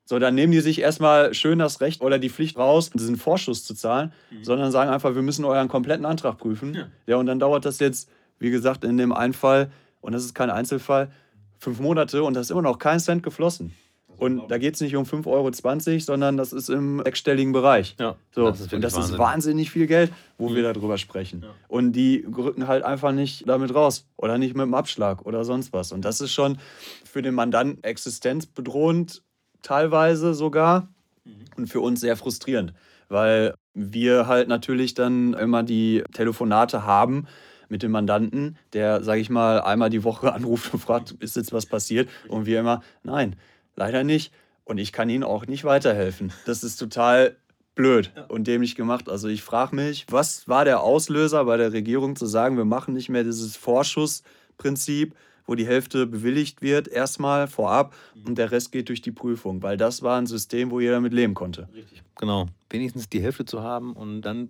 So, 0.07 0.19
dann 0.19 0.36
nehmen 0.36 0.51
die 0.51 0.60
sich 0.60 0.79
erstmal 0.79 1.34
schön 1.34 1.57
das 1.57 1.81
Recht 1.81 2.01
oder 2.01 2.19
die 2.19 2.29
Pflicht 2.29 2.57
raus, 2.57 2.91
diesen 2.93 3.17
Vorschuss 3.17 3.63
zu 3.63 3.74
zahlen, 3.74 4.13
mhm. 4.29 4.43
sondern 4.43 4.72
sagen 4.72 4.91
einfach, 4.91 5.15
wir 5.15 5.24
müssen 5.24 5.43
euren 5.43 5.67
kompletten 5.67 6.05
Antrag 6.05 6.38
prüfen. 6.38 6.75
Ja. 6.75 6.88
ja, 7.07 7.15
und 7.17 7.25
dann 7.25 7.39
dauert 7.39 7.65
das 7.65 7.79
jetzt, 7.79 8.07
wie 8.38 8.51
gesagt, 8.51 8.84
in 8.84 8.98
dem 8.98 9.12
einen 9.12 9.34
Fall, 9.34 9.72
und 10.01 10.13
das 10.13 10.24
ist 10.24 10.36
kein 10.36 10.51
Einzelfall, 10.51 11.12
fünf 11.57 11.79
Monate 11.79 12.22
und 12.22 12.36
da 12.36 12.41
ist 12.41 12.51
immer 12.51 12.62
noch 12.62 12.77
kein 12.77 13.00
Cent 13.00 13.24
geflossen. 13.24 13.74
Und 14.17 14.50
da 14.50 14.57
geht 14.57 14.75
es 14.75 14.81
nicht 14.81 14.95
um 14.95 15.03
5,20 15.03 15.27
Euro, 15.27 16.00
sondern 16.00 16.38
das 16.38 16.53
ist 16.53 16.69
im 16.69 17.01
sechsstelligen 17.03 17.53
Bereich. 17.53 17.95
Ja, 18.00 18.15
so. 18.31 18.45
das 18.45 18.62
ist 18.62 18.74
und 18.74 18.81
das 18.81 18.95
Wahnsinn. 18.95 19.13
ist 19.13 19.19
wahnsinnig 19.19 19.72
viel 19.72 19.88
Geld, 19.88 20.12
wo 20.38 20.50
mhm. 20.50 20.55
wir 20.55 20.74
darüber 20.74 20.98
sprechen. 20.98 21.41
Ja. 21.43 21.50
Und 21.67 21.93
die 21.93 22.25
rücken 22.25 22.67
halt 22.67 22.84
einfach 22.84 23.12
nicht 23.12 23.48
damit 23.48 23.74
raus 23.74 24.07
oder 24.17 24.38
nicht 24.38 24.55
mit 24.55 24.65
dem 24.65 24.74
Abschlag 24.74 25.25
oder 25.25 25.43
sonst 25.43 25.74
was. 25.74 25.91
Und 25.91 26.05
das 26.05 26.22
ist 26.22 26.31
schon 26.31 26.57
für 27.03 27.22
den 27.22 27.36
Mandanten 27.36 27.84
existenzbedrohend, 27.84 29.22
teilweise 29.62 30.34
sogar, 30.34 30.88
mhm. 31.24 31.31
und 31.57 31.67
für 31.67 31.81
uns 31.81 32.01
sehr 32.01 32.15
frustrierend, 32.15 32.74
weil 33.10 33.53
wir 33.74 34.27
halt 34.27 34.48
natürlich 34.48 34.93
dann 34.93 35.34
immer 35.34 35.63
die 35.63 36.03
Telefonate 36.13 36.86
haben, 36.86 37.27
mit 37.69 37.84
dem 37.84 37.91
Mandanten, 37.91 38.57
der, 38.74 39.03
sage 39.03 39.22
ich 39.22 39.29
mal, 39.29 39.62
einmal 39.62 39.89
die 39.89 40.03
Woche 40.03 40.34
anruft 40.34 40.74
und 40.74 40.79
fragt, 40.79 41.12
ist 41.19 41.36
jetzt 41.36 41.53
was 41.53 41.65
passiert? 41.65 42.10
Und 42.27 42.45
wir 42.45 42.60
immer, 42.60 42.81
nein, 43.03 43.36
leider 43.75 44.03
nicht. 44.03 44.34
Und 44.63 44.77
ich 44.79 44.91
kann 44.91 45.10
Ihnen 45.10 45.24
auch 45.24 45.46
nicht 45.46 45.63
weiterhelfen. 45.63 46.34
Das 46.46 46.63
ist 46.63 46.77
total 46.77 47.36
blöd 47.75 48.12
und 48.29 48.48
dämlich 48.48 48.75
gemacht. 48.75 49.10
Also 49.10 49.27
ich 49.27 49.44
frage 49.44 49.75
mich, 49.75 50.05
was 50.10 50.48
war 50.48 50.65
der 50.65 50.82
Auslöser 50.82 51.46
bei 51.46 51.58
der 51.58 51.74
Regierung 51.74 52.15
zu 52.15 52.25
sagen, 52.25 52.58
wir 52.58 52.65
machen 52.65 52.94
nicht 52.94 53.10
mehr 53.10 53.24
dieses 53.24 53.55
Vorschussprinzip, 53.58 55.13
wo 55.46 55.55
die 55.55 55.67
Hälfte 55.67 56.08
bewilligt 56.08 56.62
wird, 56.62 56.88
erstmal 56.88 57.48
vorab 57.48 57.94
und 58.25 58.38
der 58.38 58.51
Rest 58.51 58.72
geht 58.72 58.89
durch 58.89 59.01
die 59.01 59.12
Prüfung, 59.12 59.62
weil 59.62 59.77
das 59.77 60.01
war 60.01 60.17
ein 60.17 60.25
System, 60.25 60.72
wo 60.72 60.79
jeder 60.79 61.01
mit 61.01 61.13
leben 61.13 61.36
konnte. 61.36 61.70
Richtig. 61.74 62.01
Genau, 62.15 62.48
wenigstens 62.70 63.10
die 63.10 63.22
Hälfte 63.22 63.46
zu 63.46 63.62
haben 63.62 63.94
und 63.94 64.22
dann 64.22 64.50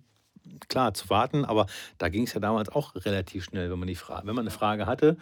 klar 0.70 0.94
zu 0.94 1.10
warten, 1.10 1.44
aber 1.44 1.65
da 1.98 2.08
ging 2.08 2.24
es 2.24 2.34
ja 2.34 2.39
damals 2.39 2.70
auch 2.70 2.96
relativ 2.96 3.46
schnell, 3.46 3.70
wenn 3.72 3.79
man 3.79 3.88
die 3.88 3.96
Frage, 3.96 4.27
wenn 4.27 4.36
man 4.36 4.44
eine 4.44 4.55
Frage 4.55 4.86
hatte, 4.86 5.17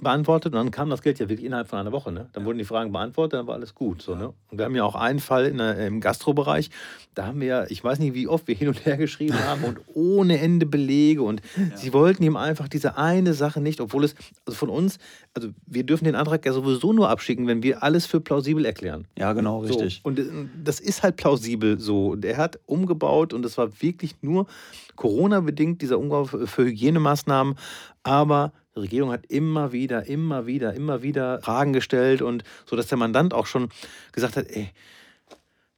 beantwortet 0.00 0.52
und 0.52 0.58
dann 0.58 0.70
kam 0.70 0.90
das 0.90 1.02
Geld 1.02 1.18
ja 1.18 1.28
wirklich 1.28 1.46
innerhalb 1.46 1.68
von 1.68 1.78
einer 1.78 1.92
Woche. 1.92 2.12
Ne? 2.12 2.28
Dann 2.32 2.44
wurden 2.44 2.58
die 2.58 2.64
Fragen 2.64 2.92
beantwortet, 2.92 3.40
dann 3.40 3.46
war 3.46 3.54
alles 3.54 3.74
gut. 3.74 4.02
So, 4.02 4.14
ne? 4.14 4.32
Und 4.50 4.58
wir 4.58 4.64
haben 4.64 4.74
ja 4.74 4.84
auch 4.84 4.94
einen 4.94 5.18
Fall 5.18 5.46
in 5.46 5.58
der, 5.58 5.86
im 5.86 6.00
Gastrobereich, 6.00 6.70
da 7.14 7.26
haben 7.26 7.40
wir, 7.40 7.66
ich 7.70 7.82
weiß 7.82 7.98
nicht, 7.98 8.14
wie 8.14 8.28
oft 8.28 8.46
wir 8.46 8.54
hin 8.54 8.68
und 8.68 8.84
her 8.86 8.96
geschrieben 8.96 9.38
haben 9.44 9.64
und 9.64 9.78
ohne 9.94 10.38
Ende 10.38 10.66
Belege 10.66 11.22
und 11.22 11.42
ja. 11.56 11.76
sie 11.76 11.92
wollten 11.92 12.22
ihm 12.22 12.36
einfach 12.36 12.68
diese 12.68 12.96
eine 12.96 13.34
Sache 13.34 13.60
nicht, 13.60 13.80
obwohl 13.80 14.04
es 14.04 14.14
also 14.46 14.56
von 14.56 14.68
uns, 14.68 14.98
also 15.34 15.48
wir 15.66 15.84
dürfen 15.84 16.04
den 16.04 16.14
Antrag 16.14 16.44
ja 16.46 16.52
sowieso 16.52 16.92
nur 16.92 17.08
abschicken, 17.08 17.46
wenn 17.46 17.62
wir 17.62 17.82
alles 17.82 18.06
für 18.06 18.20
plausibel 18.20 18.64
erklären. 18.64 19.06
Ja, 19.18 19.32
genau, 19.32 19.60
richtig. 19.60 20.00
So, 20.02 20.08
und 20.08 20.18
äh, 20.18 20.26
das 20.62 20.80
ist 20.80 21.02
halt 21.02 21.16
plausibel 21.16 21.78
so. 21.80 22.08
Und 22.08 22.24
er 22.24 22.36
hat 22.36 22.60
umgebaut 22.66 23.32
und 23.32 23.42
das 23.42 23.58
war 23.58 23.82
wirklich 23.82 24.14
nur 24.22 24.46
Corona-bedingt, 24.96 25.82
dieser 25.82 25.98
Umbau 25.98 26.24
für 26.24 26.64
Hygienemaßnahmen, 26.64 27.54
aber 28.02 28.52
die 28.74 28.80
Regierung 28.80 29.10
hat 29.10 29.26
immer 29.26 29.72
wieder, 29.72 30.06
immer 30.06 30.46
wieder, 30.46 30.74
immer 30.74 31.02
wieder 31.02 31.40
Fragen 31.40 31.72
gestellt 31.72 32.22
und 32.22 32.44
so, 32.66 32.76
dass 32.76 32.86
der 32.86 32.98
Mandant 32.98 33.34
auch 33.34 33.46
schon 33.46 33.68
gesagt 34.12 34.36
hat, 34.36 34.46
ey, 34.50 34.70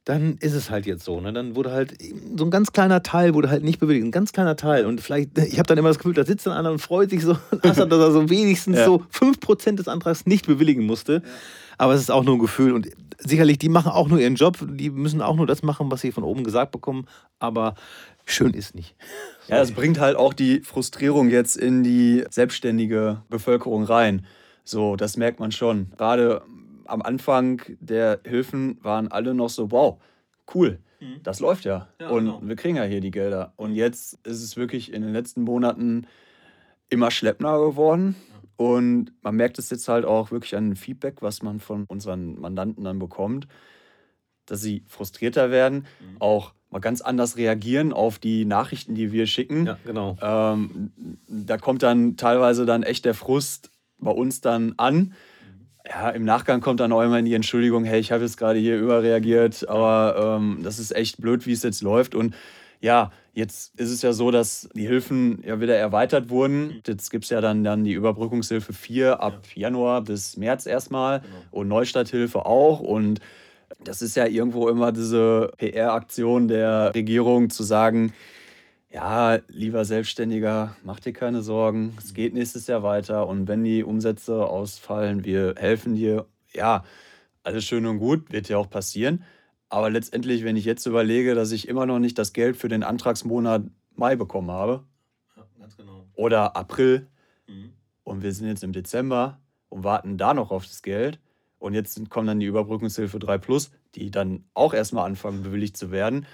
dann 0.05 0.37
ist 0.39 0.53
es 0.53 0.69
halt 0.71 0.85
jetzt 0.87 1.03
so. 1.03 1.21
Ne? 1.21 1.31
Dann 1.31 1.55
wurde 1.55 1.71
halt 1.71 1.95
so 2.35 2.43
ein 2.43 2.49
ganz 2.49 2.71
kleiner 2.71 3.03
Teil 3.03 3.35
wurde 3.35 3.49
halt 3.49 3.63
nicht 3.63 3.79
bewilligt. 3.79 4.03
Ein 4.03 4.11
ganz 4.11 4.33
kleiner 4.33 4.55
Teil. 4.55 4.85
Und 4.85 4.99
vielleicht, 4.99 5.37
ich 5.37 5.59
habe 5.59 5.67
dann 5.67 5.77
immer 5.77 5.89
das 5.89 5.99
Gefühl, 5.99 6.13
da 6.13 6.25
sitzt 6.25 6.47
dann 6.47 6.53
einer 6.53 6.71
und 6.71 6.79
freut 6.79 7.11
sich 7.11 7.21
so, 7.21 7.37
dass 7.61 7.77
er 7.77 8.11
so 8.11 8.29
wenigstens 8.29 8.77
ja. 8.77 8.85
so 8.85 9.03
5% 9.13 9.75
des 9.75 9.87
Antrags 9.87 10.25
nicht 10.25 10.47
bewilligen 10.47 10.85
musste. 10.85 11.21
Ja. 11.23 11.31
Aber 11.77 11.93
es 11.93 12.01
ist 12.01 12.11
auch 12.11 12.23
nur 12.23 12.35
ein 12.35 12.41
Gefühl. 12.41 12.73
Und 12.73 12.89
sicherlich, 13.19 13.59
die 13.59 13.69
machen 13.69 13.91
auch 13.91 14.07
nur 14.07 14.19
ihren 14.19 14.35
Job. 14.35 14.57
Die 14.61 14.89
müssen 14.89 15.21
auch 15.21 15.35
nur 15.35 15.45
das 15.45 15.61
machen, 15.61 15.91
was 15.91 16.01
sie 16.01 16.11
von 16.11 16.23
oben 16.23 16.43
gesagt 16.43 16.71
bekommen. 16.71 17.05
Aber 17.39 17.75
schön 18.31 18.53
ist 18.53 18.75
nicht. 18.75 18.95
Ja, 19.47 19.61
es 19.61 19.71
bringt 19.71 19.99
halt 19.99 20.15
auch 20.15 20.33
die 20.33 20.61
Frustrierung 20.61 21.29
jetzt 21.29 21.57
in 21.57 21.83
die 21.83 22.23
selbstständige 22.29 23.23
Bevölkerung 23.29 23.83
rein. 23.83 24.25
So, 24.63 24.95
das 24.95 25.17
merkt 25.17 25.39
man 25.39 25.51
schon. 25.51 25.91
Gerade 25.97 26.43
am 26.85 27.01
Anfang 27.01 27.61
der 27.79 28.19
Hilfen 28.25 28.77
waren 28.83 29.07
alle 29.09 29.33
noch 29.33 29.49
so, 29.49 29.71
wow, 29.71 29.99
cool, 30.53 30.79
mhm. 30.99 31.21
das 31.23 31.39
läuft 31.39 31.65
ja. 31.65 31.87
ja 31.99 32.09
und 32.09 32.25
genau. 32.25 32.41
wir 32.43 32.55
kriegen 32.55 32.77
ja 32.77 32.83
hier 32.83 33.01
die 33.01 33.11
Gelder. 33.11 33.53
Und 33.55 33.75
jetzt 33.75 34.19
ist 34.25 34.43
es 34.43 34.57
wirklich 34.57 34.93
in 34.93 35.01
den 35.01 35.13
letzten 35.13 35.43
Monaten 35.43 36.07
immer 36.89 37.11
schleppender 37.11 37.59
geworden. 37.59 38.15
Und 38.57 39.11
man 39.23 39.35
merkt 39.35 39.57
es 39.57 39.71
jetzt 39.71 39.87
halt 39.87 40.05
auch 40.05 40.29
wirklich 40.29 40.55
an 40.55 40.69
dem 40.69 40.75
Feedback, 40.75 41.21
was 41.21 41.41
man 41.41 41.59
von 41.59 41.85
unseren 41.85 42.39
Mandanten 42.39 42.83
dann 42.83 42.99
bekommt, 42.99 43.47
dass 44.45 44.61
sie 44.61 44.83
frustrierter 44.87 45.49
werden, 45.49 45.87
mhm. 45.99 46.17
auch 46.19 46.53
mal 46.71 46.79
ganz 46.79 47.01
anders 47.01 47.37
reagieren 47.37 47.93
auf 47.93 48.17
die 48.17 48.45
Nachrichten, 48.45 48.95
die 48.95 49.11
wir 49.11 49.27
schicken. 49.27 49.67
Ja, 49.67 49.77
genau. 49.85 50.17
Ähm, 50.21 50.91
da 51.27 51.57
kommt 51.57 51.83
dann 51.83 52.17
teilweise 52.17 52.65
dann 52.65 52.83
echt 52.83 53.05
der 53.05 53.13
Frust 53.13 53.69
bei 53.99 54.11
uns 54.11 54.41
dann 54.41 54.73
an. 54.77 55.13
Ja, 55.87 56.09
im 56.09 56.23
Nachgang 56.23 56.61
kommt 56.61 56.79
dann 56.79 56.91
auch 56.91 57.01
immer 57.01 57.21
die 57.21 57.33
Entschuldigung, 57.33 57.83
hey, 57.83 57.99
ich 57.99 58.11
habe 58.11 58.23
jetzt 58.23 58.37
gerade 58.37 58.59
hier 58.59 58.77
überreagiert, 58.77 59.67
aber 59.67 60.37
ähm, 60.37 60.61
das 60.63 60.79
ist 60.79 60.95
echt 60.95 61.19
blöd, 61.21 61.45
wie 61.45 61.51
es 61.51 61.63
jetzt 61.63 61.81
läuft. 61.81 62.15
Und 62.15 62.35
ja, 62.79 63.11
jetzt 63.33 63.77
ist 63.79 63.91
es 63.91 64.01
ja 64.01 64.13
so, 64.13 64.31
dass 64.31 64.69
die 64.73 64.87
Hilfen 64.87 65.43
ja 65.45 65.59
wieder 65.59 65.75
erweitert 65.75 66.29
wurden. 66.29 66.81
Jetzt 66.85 67.09
gibt 67.09 67.25
es 67.25 67.29
ja 67.31 67.41
dann, 67.41 67.63
dann 67.63 67.83
die 67.83 67.93
Überbrückungshilfe 67.93 68.73
4 68.73 69.21
ab 69.21 69.41
ja. 69.55 69.63
Januar 69.63 70.01
bis 70.01 70.37
März 70.37 70.65
erstmal 70.65 71.21
genau. 71.21 71.33
und 71.51 71.67
Neustarthilfe 71.67 72.45
auch. 72.45 72.79
Und 72.79 73.19
das 73.83 74.01
ist 74.01 74.15
ja 74.15 74.25
irgendwo 74.25 74.69
immer 74.69 74.91
diese 74.91 75.51
PR-Aktion 75.57 76.47
der 76.47 76.93
Regierung 76.93 77.49
zu 77.49 77.63
sagen, 77.63 78.13
ja, 78.91 79.39
lieber 79.47 79.85
Selbstständiger, 79.85 80.75
mach 80.83 80.99
dir 80.99 81.13
keine 81.13 81.41
Sorgen, 81.41 81.95
es 81.97 82.13
geht 82.13 82.33
nächstes 82.33 82.67
Jahr 82.67 82.83
weiter 82.83 83.27
und 83.27 83.47
wenn 83.47 83.63
die 83.63 83.83
Umsätze 83.83 84.45
ausfallen, 84.45 85.23
wir 85.23 85.55
helfen 85.57 85.95
dir. 85.95 86.25
Ja, 86.53 86.83
alles 87.43 87.63
schön 87.63 87.85
und 87.85 87.99
gut, 87.99 88.31
wird 88.31 88.49
ja 88.49 88.57
auch 88.57 88.69
passieren. 88.69 89.23
Aber 89.69 89.89
letztendlich, 89.89 90.43
wenn 90.43 90.57
ich 90.57 90.65
jetzt 90.65 90.85
überlege, 90.85 91.33
dass 91.33 91.53
ich 91.53 91.69
immer 91.69 91.85
noch 91.85 91.99
nicht 91.99 92.17
das 92.17 92.33
Geld 92.33 92.57
für 92.57 92.67
den 92.67 92.83
Antragsmonat 92.83 93.63
Mai 93.95 94.15
bekommen 94.15 94.51
habe, 94.51 94.83
ja, 95.37 95.45
genau. 95.77 96.05
oder 96.13 96.55
April, 96.57 97.07
mhm. 97.47 97.71
und 98.03 98.23
wir 98.23 98.33
sind 98.33 98.47
jetzt 98.47 98.63
im 98.63 98.73
Dezember 98.73 99.39
und 99.69 99.85
warten 99.85 100.17
da 100.17 100.33
noch 100.33 100.51
auf 100.51 100.65
das 100.65 100.81
Geld, 100.81 101.19
und 101.61 101.75
jetzt 101.75 102.09
kommt 102.09 102.27
dann 102.27 102.39
die 102.39 102.47
Überbrückungshilfe 102.47 103.19
3 103.19 103.37
Plus, 103.37 103.71
die 103.93 104.09
dann 104.09 104.45
auch 104.55 104.73
erstmal 104.73 105.05
anfangen, 105.05 105.43
bewilligt 105.43 105.77
zu 105.77 105.91
werden 105.91 106.25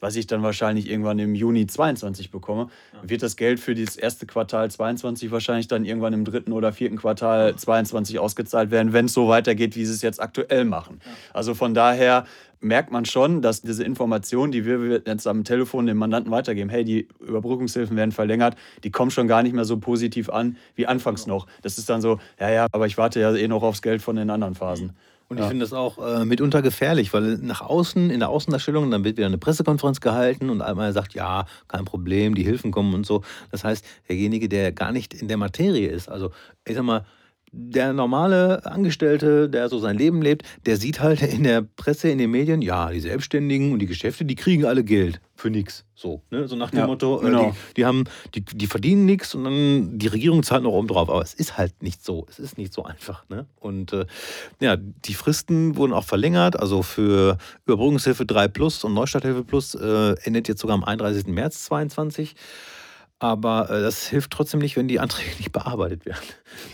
was 0.00 0.16
ich 0.16 0.26
dann 0.26 0.42
wahrscheinlich 0.42 0.90
irgendwann 0.90 1.18
im 1.18 1.34
Juni 1.34 1.66
22 1.66 2.30
bekomme, 2.30 2.68
ja. 2.92 3.08
wird 3.08 3.22
das 3.22 3.36
Geld 3.36 3.60
für 3.60 3.74
das 3.74 3.96
erste 3.96 4.26
Quartal 4.26 4.70
22 4.70 5.30
wahrscheinlich 5.30 5.68
dann 5.68 5.84
irgendwann 5.84 6.12
im 6.12 6.24
dritten 6.24 6.52
oder 6.52 6.72
vierten 6.72 6.96
Quartal 6.96 7.50
ja. 7.50 7.56
22 7.56 8.18
ausgezahlt 8.18 8.70
werden, 8.70 8.92
wenn 8.92 9.06
es 9.06 9.12
so 9.12 9.28
weitergeht, 9.28 9.76
wie 9.76 9.84
sie 9.84 9.92
es 9.92 10.02
jetzt 10.02 10.20
aktuell 10.20 10.64
machen. 10.64 11.00
Ja. 11.04 11.10
Also 11.32 11.54
von 11.54 11.74
daher 11.74 12.26
merkt 12.64 12.90
man 12.90 13.04
schon, 13.04 13.42
dass 13.42 13.62
diese 13.62 13.84
Informationen, 13.84 14.50
die 14.50 14.64
wir 14.64 15.02
jetzt 15.06 15.26
am 15.26 15.44
Telefon 15.44 15.86
dem 15.86 15.98
Mandanten 15.98 16.32
weitergeben, 16.32 16.70
hey, 16.70 16.84
die 16.84 17.08
Überbrückungshilfen 17.20 17.96
werden 17.96 18.12
verlängert, 18.12 18.56
die 18.82 18.90
kommen 18.90 19.10
schon 19.10 19.28
gar 19.28 19.42
nicht 19.42 19.54
mehr 19.54 19.64
so 19.64 19.78
positiv 19.78 20.30
an 20.30 20.56
wie 20.74 20.86
anfangs 20.86 21.24
genau. 21.24 21.36
noch. 21.36 21.46
Das 21.62 21.78
ist 21.78 21.88
dann 21.88 22.00
so, 22.00 22.18
ja, 22.40 22.50
ja, 22.50 22.66
aber 22.72 22.86
ich 22.86 22.98
warte 22.98 23.20
ja 23.20 23.32
eh 23.34 23.48
noch 23.48 23.62
aufs 23.62 23.82
Geld 23.82 24.02
von 24.02 24.16
den 24.16 24.30
anderen 24.30 24.54
Phasen. 24.54 24.92
Und 25.34 25.42
ich 25.42 25.48
finde 25.48 25.64
das 25.64 25.72
auch 25.72 25.98
äh, 25.98 26.24
mitunter 26.24 26.62
gefährlich, 26.62 27.12
weil 27.12 27.38
nach 27.38 27.60
außen, 27.60 28.10
in 28.10 28.20
der 28.20 28.28
Außendarstellung, 28.28 28.90
dann 28.90 29.04
wird 29.04 29.16
wieder 29.16 29.26
eine 29.26 29.38
Pressekonferenz 29.38 30.00
gehalten 30.00 30.50
und 30.50 30.62
einmal 30.62 30.92
sagt, 30.92 31.14
ja, 31.14 31.46
kein 31.68 31.84
Problem, 31.84 32.34
die 32.34 32.44
Hilfen 32.44 32.70
kommen 32.70 32.94
und 32.94 33.04
so. 33.04 33.22
Das 33.50 33.64
heißt, 33.64 33.84
derjenige, 34.08 34.48
der 34.48 34.72
gar 34.72 34.92
nicht 34.92 35.14
in 35.14 35.28
der 35.28 35.36
Materie 35.36 35.88
ist, 35.88 36.08
also 36.08 36.30
ich 36.66 36.74
sag 36.74 36.84
mal, 36.84 37.04
der 37.56 37.92
normale 37.92 38.66
Angestellte, 38.66 39.48
der 39.48 39.68
so 39.68 39.78
sein 39.78 39.96
Leben 39.96 40.22
lebt, 40.22 40.42
der 40.66 40.76
sieht 40.76 41.00
halt 41.00 41.22
in 41.22 41.44
der 41.44 41.62
Presse, 41.62 42.08
in 42.08 42.18
den 42.18 42.30
Medien, 42.30 42.62
ja, 42.62 42.90
die 42.90 43.00
Selbstständigen 43.00 43.72
und 43.72 43.78
die 43.78 43.86
Geschäfte, 43.86 44.24
die 44.24 44.34
kriegen 44.34 44.64
alle 44.64 44.82
Geld 44.82 45.20
für 45.44 45.50
nichts. 45.50 45.84
So, 45.94 46.22
ne? 46.30 46.48
so 46.48 46.56
nach 46.56 46.70
dem 46.70 46.78
ja, 46.78 46.86
Motto, 46.86 47.20
äh, 47.20 47.26
genau. 47.26 47.50
die, 47.50 47.74
die, 47.74 47.84
haben, 47.84 48.04
die, 48.34 48.40
die 48.40 48.66
verdienen 48.66 49.04
nichts 49.04 49.34
und 49.34 49.44
dann 49.44 49.98
die 49.98 50.06
Regierung 50.06 50.42
zahlt 50.42 50.62
noch 50.62 50.72
oben 50.72 50.88
drauf. 50.88 51.10
Aber 51.10 51.20
es 51.20 51.34
ist 51.34 51.58
halt 51.58 51.82
nicht 51.82 52.02
so. 52.02 52.24
Es 52.30 52.38
ist 52.38 52.56
nicht 52.56 52.72
so 52.72 52.82
einfach. 52.84 53.28
Ne? 53.28 53.44
Und 53.60 53.92
äh, 53.92 54.06
ja, 54.58 54.76
die 54.76 55.12
Fristen 55.12 55.76
wurden 55.76 55.92
auch 55.92 56.04
verlängert. 56.04 56.58
Also 56.58 56.82
für 56.82 57.36
Überbrückungshilfe 57.66 58.24
3 58.24 58.48
Plus 58.48 58.84
und 58.84 58.94
Neustarthilfe 58.94 59.44
Plus 59.44 59.74
äh, 59.74 60.14
endet 60.22 60.48
jetzt 60.48 60.62
sogar 60.62 60.76
am 60.76 60.84
31. 60.84 61.26
März 61.26 61.64
2022. 61.64 62.34
Aber 63.18 63.68
äh, 63.68 63.82
das 63.82 64.06
hilft 64.06 64.30
trotzdem 64.30 64.60
nicht, 64.60 64.76
wenn 64.76 64.88
die 64.88 64.98
Anträge 64.98 65.28
nicht 65.36 65.52
bearbeitet 65.52 66.06
werden. 66.06 66.24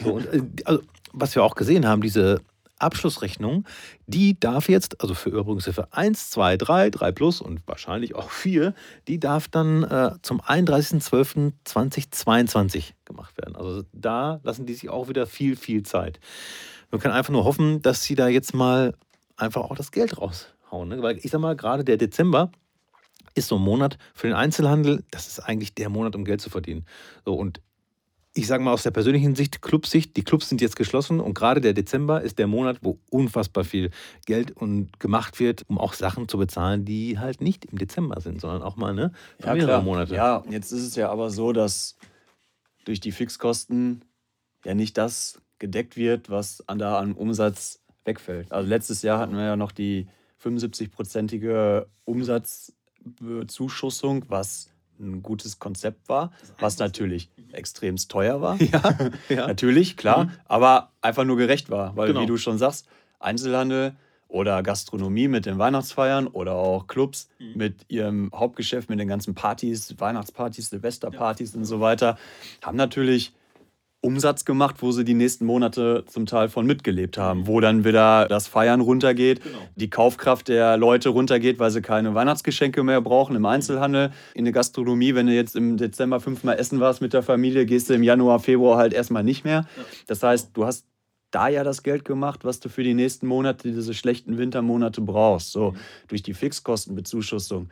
So, 0.04 0.12
und, 0.12 0.26
äh, 0.32 0.42
also, 0.64 0.80
was 1.12 1.34
wir 1.34 1.42
auch 1.42 1.56
gesehen 1.56 1.88
haben, 1.88 2.02
diese 2.02 2.40
Abschlussrechnung, 2.80 3.64
die 4.06 4.38
darf 4.38 4.68
jetzt, 4.68 5.00
also 5.00 5.14
für 5.14 5.30
Überbrückungshilfe 5.30 5.88
1, 5.92 6.30
2, 6.30 6.56
3, 6.56 6.90
3 6.90 7.10
plus 7.12 7.40
und 7.40 7.66
wahrscheinlich 7.66 8.14
auch 8.14 8.30
4, 8.30 8.74
die 9.08 9.18
darf 9.18 9.48
dann 9.48 9.82
äh, 9.84 10.12
zum 10.22 10.40
31.12.2022 10.40 12.92
gemacht 13.04 13.36
werden. 13.38 13.56
Also 13.56 13.82
da 13.92 14.38
lassen 14.42 14.66
die 14.66 14.74
sich 14.74 14.90
auch 14.90 15.08
wieder 15.08 15.26
viel, 15.26 15.56
viel 15.56 15.82
Zeit. 15.82 16.20
Man 16.90 17.00
kann 17.00 17.12
einfach 17.12 17.32
nur 17.32 17.44
hoffen, 17.44 17.82
dass 17.82 18.04
sie 18.04 18.14
da 18.14 18.28
jetzt 18.28 18.54
mal 18.54 18.94
einfach 19.36 19.62
auch 19.62 19.76
das 19.76 19.90
Geld 19.92 20.18
raushauen. 20.18 20.88
Ne? 20.88 21.02
Weil 21.02 21.18
ich 21.18 21.30
sag 21.30 21.40
mal, 21.40 21.56
gerade 21.56 21.84
der 21.84 21.96
Dezember, 21.96 22.50
ist 23.34 23.48
so 23.48 23.56
ein 23.56 23.62
Monat 23.62 23.98
für 24.14 24.26
den 24.26 24.36
Einzelhandel, 24.36 25.04
das 25.10 25.28
ist 25.28 25.40
eigentlich 25.40 25.74
der 25.74 25.88
Monat, 25.88 26.16
um 26.16 26.24
Geld 26.24 26.40
zu 26.40 26.50
verdienen. 26.50 26.84
So, 27.24 27.34
und 27.34 27.60
ich 28.34 28.46
sage 28.46 28.62
mal 28.62 28.72
aus 28.72 28.84
der 28.84 28.92
persönlichen 28.92 29.34
Sicht, 29.34 29.60
Clubsicht, 29.60 30.16
die 30.16 30.22
Clubs 30.22 30.48
sind 30.48 30.60
jetzt 30.60 30.76
geschlossen 30.76 31.18
und 31.18 31.34
gerade 31.34 31.60
der 31.60 31.72
Dezember 31.72 32.22
ist 32.22 32.38
der 32.38 32.46
Monat, 32.46 32.78
wo 32.82 32.98
unfassbar 33.10 33.64
viel 33.64 33.90
Geld 34.24 34.52
und 34.52 35.00
gemacht 35.00 35.40
wird, 35.40 35.64
um 35.68 35.78
auch 35.78 35.94
Sachen 35.94 36.28
zu 36.28 36.38
bezahlen, 36.38 36.84
die 36.84 37.18
halt 37.18 37.40
nicht 37.40 37.64
im 37.64 37.78
Dezember 37.78 38.20
sind, 38.20 38.40
sondern 38.40 38.62
auch 38.62 38.76
mal 38.76 38.94
ne, 38.94 39.12
ja, 39.40 39.54
mehrere 39.54 39.66
klar. 39.66 39.82
Monate. 39.82 40.14
Ja, 40.14 40.44
jetzt 40.48 40.70
ist 40.70 40.82
es 40.82 40.94
ja 40.94 41.10
aber 41.10 41.30
so, 41.30 41.52
dass 41.52 41.96
durch 42.84 43.00
die 43.00 43.12
Fixkosten 43.12 44.04
ja 44.64 44.74
nicht 44.74 44.96
das 44.96 45.40
gedeckt 45.58 45.96
wird, 45.96 46.30
was 46.30 46.64
da 46.66 46.98
an 46.98 47.12
Umsatz 47.12 47.82
wegfällt. 48.04 48.52
Also 48.52 48.68
letztes 48.68 49.02
Jahr 49.02 49.18
hatten 49.18 49.34
wir 49.34 49.44
ja 49.44 49.56
noch 49.56 49.72
die 49.72 50.06
75-prozentige 50.42 51.86
Umsatz 52.04 52.72
Bezuschussung, 53.02 54.24
was 54.28 54.70
ein 55.00 55.22
gutes 55.22 55.58
Konzept 55.58 56.08
war, 56.08 56.30
was 56.58 56.78
natürlich 56.78 57.30
extremst 57.52 58.10
teuer 58.10 58.40
war. 58.40 58.58
Ja, 58.60 58.94
ja. 59.28 59.46
natürlich, 59.46 59.96
klar, 59.96 60.24
Mhm. 60.26 60.30
aber 60.46 60.90
einfach 61.00 61.24
nur 61.24 61.36
gerecht 61.36 61.70
war. 61.70 61.96
Weil, 61.96 62.08
Genau. 62.08 62.20
wie 62.22 62.26
du 62.26 62.36
schon 62.36 62.58
sagst, 62.58 62.86
Einzelhandel 63.18 63.94
oder 64.28 64.62
Gastronomie 64.62 65.26
mit 65.28 65.44
den 65.46 65.58
Weihnachtsfeiern 65.58 66.26
oder 66.28 66.52
auch 66.54 66.86
Clubs 66.86 67.28
Mhm. 67.38 67.52
mit 67.54 67.74
ihrem 67.88 68.30
Hauptgeschäft, 68.34 68.88
mit 68.88 69.00
den 69.00 69.08
ganzen 69.08 69.34
Partys, 69.34 69.94
Weihnachtspartys, 69.98 70.70
Silvesterpartys 70.70 71.54
und 71.56 71.64
so 71.64 71.80
weiter, 71.80 72.16
haben 72.62 72.76
natürlich 72.76 73.32
Umsatz 74.02 74.46
gemacht, 74.46 74.76
wo 74.80 74.92
sie 74.92 75.04
die 75.04 75.12
nächsten 75.14 75.44
Monate 75.44 76.04
zum 76.06 76.24
Teil 76.24 76.48
von 76.48 76.64
mitgelebt 76.64 77.18
haben, 77.18 77.46
wo 77.46 77.60
dann 77.60 77.84
wieder 77.84 78.26
das 78.28 78.46
Feiern 78.48 78.80
runtergeht, 78.80 79.42
Genau. 79.42 79.58
die 79.76 79.90
Kaufkraft 79.90 80.48
der 80.48 80.78
Leute 80.78 81.10
runtergeht, 81.10 81.58
weil 81.58 81.70
sie 81.70 81.82
keine 81.82 82.14
Weihnachtsgeschenke 82.14 82.82
mehr 82.82 83.02
brauchen 83.02 83.36
im 83.36 83.44
Einzelhandel, 83.44 84.10
in 84.34 84.44
der 84.46 84.54
Gastronomie, 84.54 85.14
wenn 85.14 85.26
du 85.26 85.34
jetzt 85.34 85.54
im 85.54 85.76
Dezember 85.76 86.18
fünfmal 86.20 86.58
essen 86.58 86.80
warst 86.80 87.02
mit 87.02 87.12
der 87.12 87.22
Familie, 87.22 87.66
gehst 87.66 87.90
du 87.90 87.94
im 87.94 88.02
Januar, 88.02 88.40
Februar 88.40 88.78
halt 88.78 88.94
erstmal 88.94 89.22
nicht 89.22 89.44
mehr. 89.44 89.66
Das 90.06 90.22
heißt, 90.22 90.52
du 90.54 90.64
hast 90.64 90.86
da 91.30 91.48
ja 91.48 91.62
das 91.62 91.82
Geld 91.82 92.06
gemacht, 92.06 92.44
was 92.44 92.58
du 92.58 92.70
für 92.70 92.82
die 92.82 92.94
nächsten 92.94 93.26
Monate, 93.26 93.70
diese 93.70 93.92
schlechten 93.94 94.38
Wintermonate 94.38 95.02
brauchst, 95.02 95.52
so 95.52 95.74
durch 96.08 96.22
die 96.22 96.32
Fixkostenbezuschussung 96.34 97.68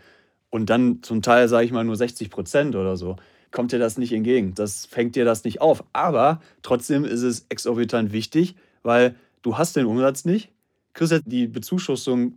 und 0.50 0.70
dann 0.70 1.02
zum 1.02 1.23
Teil, 1.23 1.49
sage 1.49 1.64
ich 1.64 1.73
mal, 1.73 1.85
nur 1.85 1.97
60 1.97 2.30
Prozent 2.30 2.76
oder 2.76 2.97
so, 2.97 3.16
kommt 3.50 3.73
dir 3.73 3.78
das 3.78 3.99
nicht 3.99 4.12
entgegen. 4.12 4.55
Das 4.55 4.87
fängt 4.87 5.17
dir 5.17 5.25
das 5.25 5.45
nicht 5.45 5.61
auf. 5.61 5.85
Aber 5.93 6.40
trotzdem 6.62 7.05
ist 7.05 7.23
es 7.23 7.47
exorbitant 7.49 8.12
wichtig, 8.12 8.57
weil 8.83 9.14
du 9.43 9.57
hast 9.59 9.76
den 9.76 9.87
Umsatz 9.87 10.25
nicht, 10.25 10.50
kriegst 10.95 11.12
jetzt 11.12 11.25
die 11.26 11.47
Bezuschussung, 11.47 12.35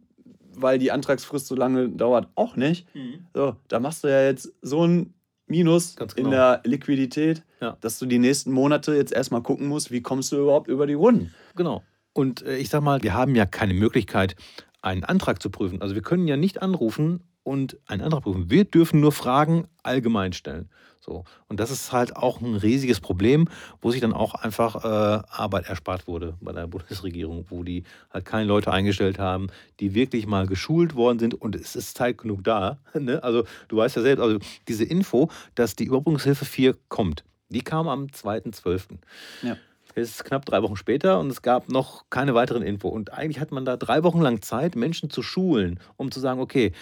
weil 0.54 0.80
die 0.80 0.92
Antragsfrist 0.92 1.48
so 1.48 1.56
lange 1.56 1.90
dauert, 1.90 2.28
auch 2.36 2.56
nicht. 2.56 2.88
So, 3.34 3.56
da 3.68 3.80
machst 3.80 4.04
du 4.04 4.08
ja 4.10 4.24
jetzt 4.24 4.52
so 4.62 4.86
ein 4.86 5.14
Minus 5.48 5.96
Ganz 5.98 6.14
in 6.14 6.26
genau. 6.26 6.36
der 6.38 6.62
Liquidität, 6.64 7.44
Ja. 7.60 7.78
dass 7.82 8.00
du 8.00 8.06
die 8.06 8.20
nächsten 8.20 8.52
Monate 8.54 8.96
jetzt 8.96 9.12
erstmal 9.12 9.42
gucken 9.42 9.68
musst, 9.68 9.92
wie 9.92 10.02
kommst 10.02 10.32
du 10.32 10.38
überhaupt 10.38 10.70
über 10.70 10.88
die 10.88 10.94
Runden. 10.94 11.34
Genau. 11.56 11.84
Und 12.14 12.42
äh, 12.46 12.58
ich 12.58 12.70
sag 12.70 12.82
mal, 12.84 13.02
wir 13.04 13.14
haben 13.14 13.36
ja 13.36 13.46
keine 13.46 13.74
Möglichkeit, 13.74 14.36
einen 14.82 15.04
Antrag 15.04 15.42
zu 15.42 15.50
prüfen. 15.50 15.82
Also 15.82 15.94
wir 15.96 16.02
können 16.02 16.28
ja 16.28 16.38
nicht 16.38 16.62
anrufen 16.62 17.22
und 17.44 17.78
einen 17.88 18.02
Antrag 18.02 18.24
prüfen. 18.24 18.50
Wir 18.50 18.66
dürfen 18.66 19.00
nur 19.00 19.12
Fragen 19.12 19.68
allgemein 19.84 20.34
stellen. 20.34 20.70
So. 21.00 21.24
Und 21.48 21.60
das 21.60 21.72
ist 21.72 21.92
halt 21.92 22.16
auch 22.16 22.42
ein 22.42 22.56
riesiges 22.56 23.00
Problem, 23.00 23.50
wo 23.82 23.90
sich 23.90 24.02
dann 24.02 24.14
auch 24.14 24.36
einfach 24.36 24.86
äh, 24.86 25.24
Arbeit 25.28 25.68
erspart 25.68 26.08
wurde 26.08 26.38
bei 26.42 26.52
der 26.52 26.68
Bundesregierung, 26.68 27.46
wo 27.50 27.64
die 27.64 27.84
halt 28.12 28.26
keine 28.26 28.46
Leute 28.46 28.72
eingestellt 28.72 29.18
haben, 29.18 29.48
die 29.80 29.96
wirklich 29.96 30.28
mal 30.28 30.46
geschult 30.46 30.94
worden 30.94 31.18
sind 31.18 31.34
und 31.34 31.56
es 31.56 31.76
ist 31.76 31.98
Zeit 31.98 32.20
genug 32.20 32.44
da. 32.44 32.78
Ne? 33.02 33.24
Also 33.24 33.46
du 33.68 33.78
weißt 33.78 33.96
ja 33.96 34.04
selbst, 34.04 34.22
also 34.22 34.38
diese 34.68 34.84
Info, 34.84 35.30
dass 35.56 35.76
die 35.76 35.86
Überbrückungshilfe 35.86 36.46
4 36.46 36.76
kommt, 36.88 37.24
die 37.50 37.62
kam 37.62 37.88
am 37.88 38.06
2.12. 38.06 39.00
Ja. 39.42 39.58
Es 39.96 40.12
ist 40.12 40.24
knapp 40.24 40.46
drei 40.46 40.62
Wochen 40.62 40.76
später 40.76 41.20
und 41.20 41.32
es 41.32 41.42
gab 41.42 41.70
noch 41.70 42.06
keine 42.10 42.36
weiteren 42.36 42.62
Info. 42.62 42.88
Und 42.88 43.12
eigentlich 43.12 43.40
hat 43.40 43.52
man 43.52 43.66
da 43.66 43.76
drei 43.76 44.04
Wochen 44.04 44.22
lang 44.22 44.42
Zeit, 44.42 44.76
Menschen 44.76 45.10
zu 45.10 45.24
schulen, 45.24 45.80
um 45.98 46.12
zu 46.12 46.20
sagen, 46.20 46.40
okay, 46.40 46.74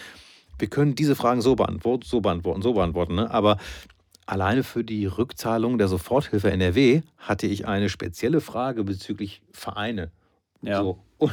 wir 0.60 0.68
können 0.68 0.94
diese 0.94 1.16
Fragen 1.16 1.40
so 1.40 1.56
beantworten, 1.56 2.04
so 2.06 2.20
beantworten, 2.20 2.62
so 2.62 2.72
beantworten. 2.74 3.14
Ne? 3.14 3.30
Aber 3.30 3.56
alleine 4.26 4.62
für 4.62 4.84
die 4.84 5.06
Rückzahlung 5.06 5.78
der 5.78 5.88
Soforthilfe 5.88 6.50
NRW 6.50 7.02
hatte 7.18 7.46
ich 7.46 7.66
eine 7.66 7.88
spezielle 7.88 8.40
Frage 8.40 8.84
bezüglich 8.84 9.42
Vereine. 9.52 10.10
Ja. 10.62 10.82
So. 10.82 10.98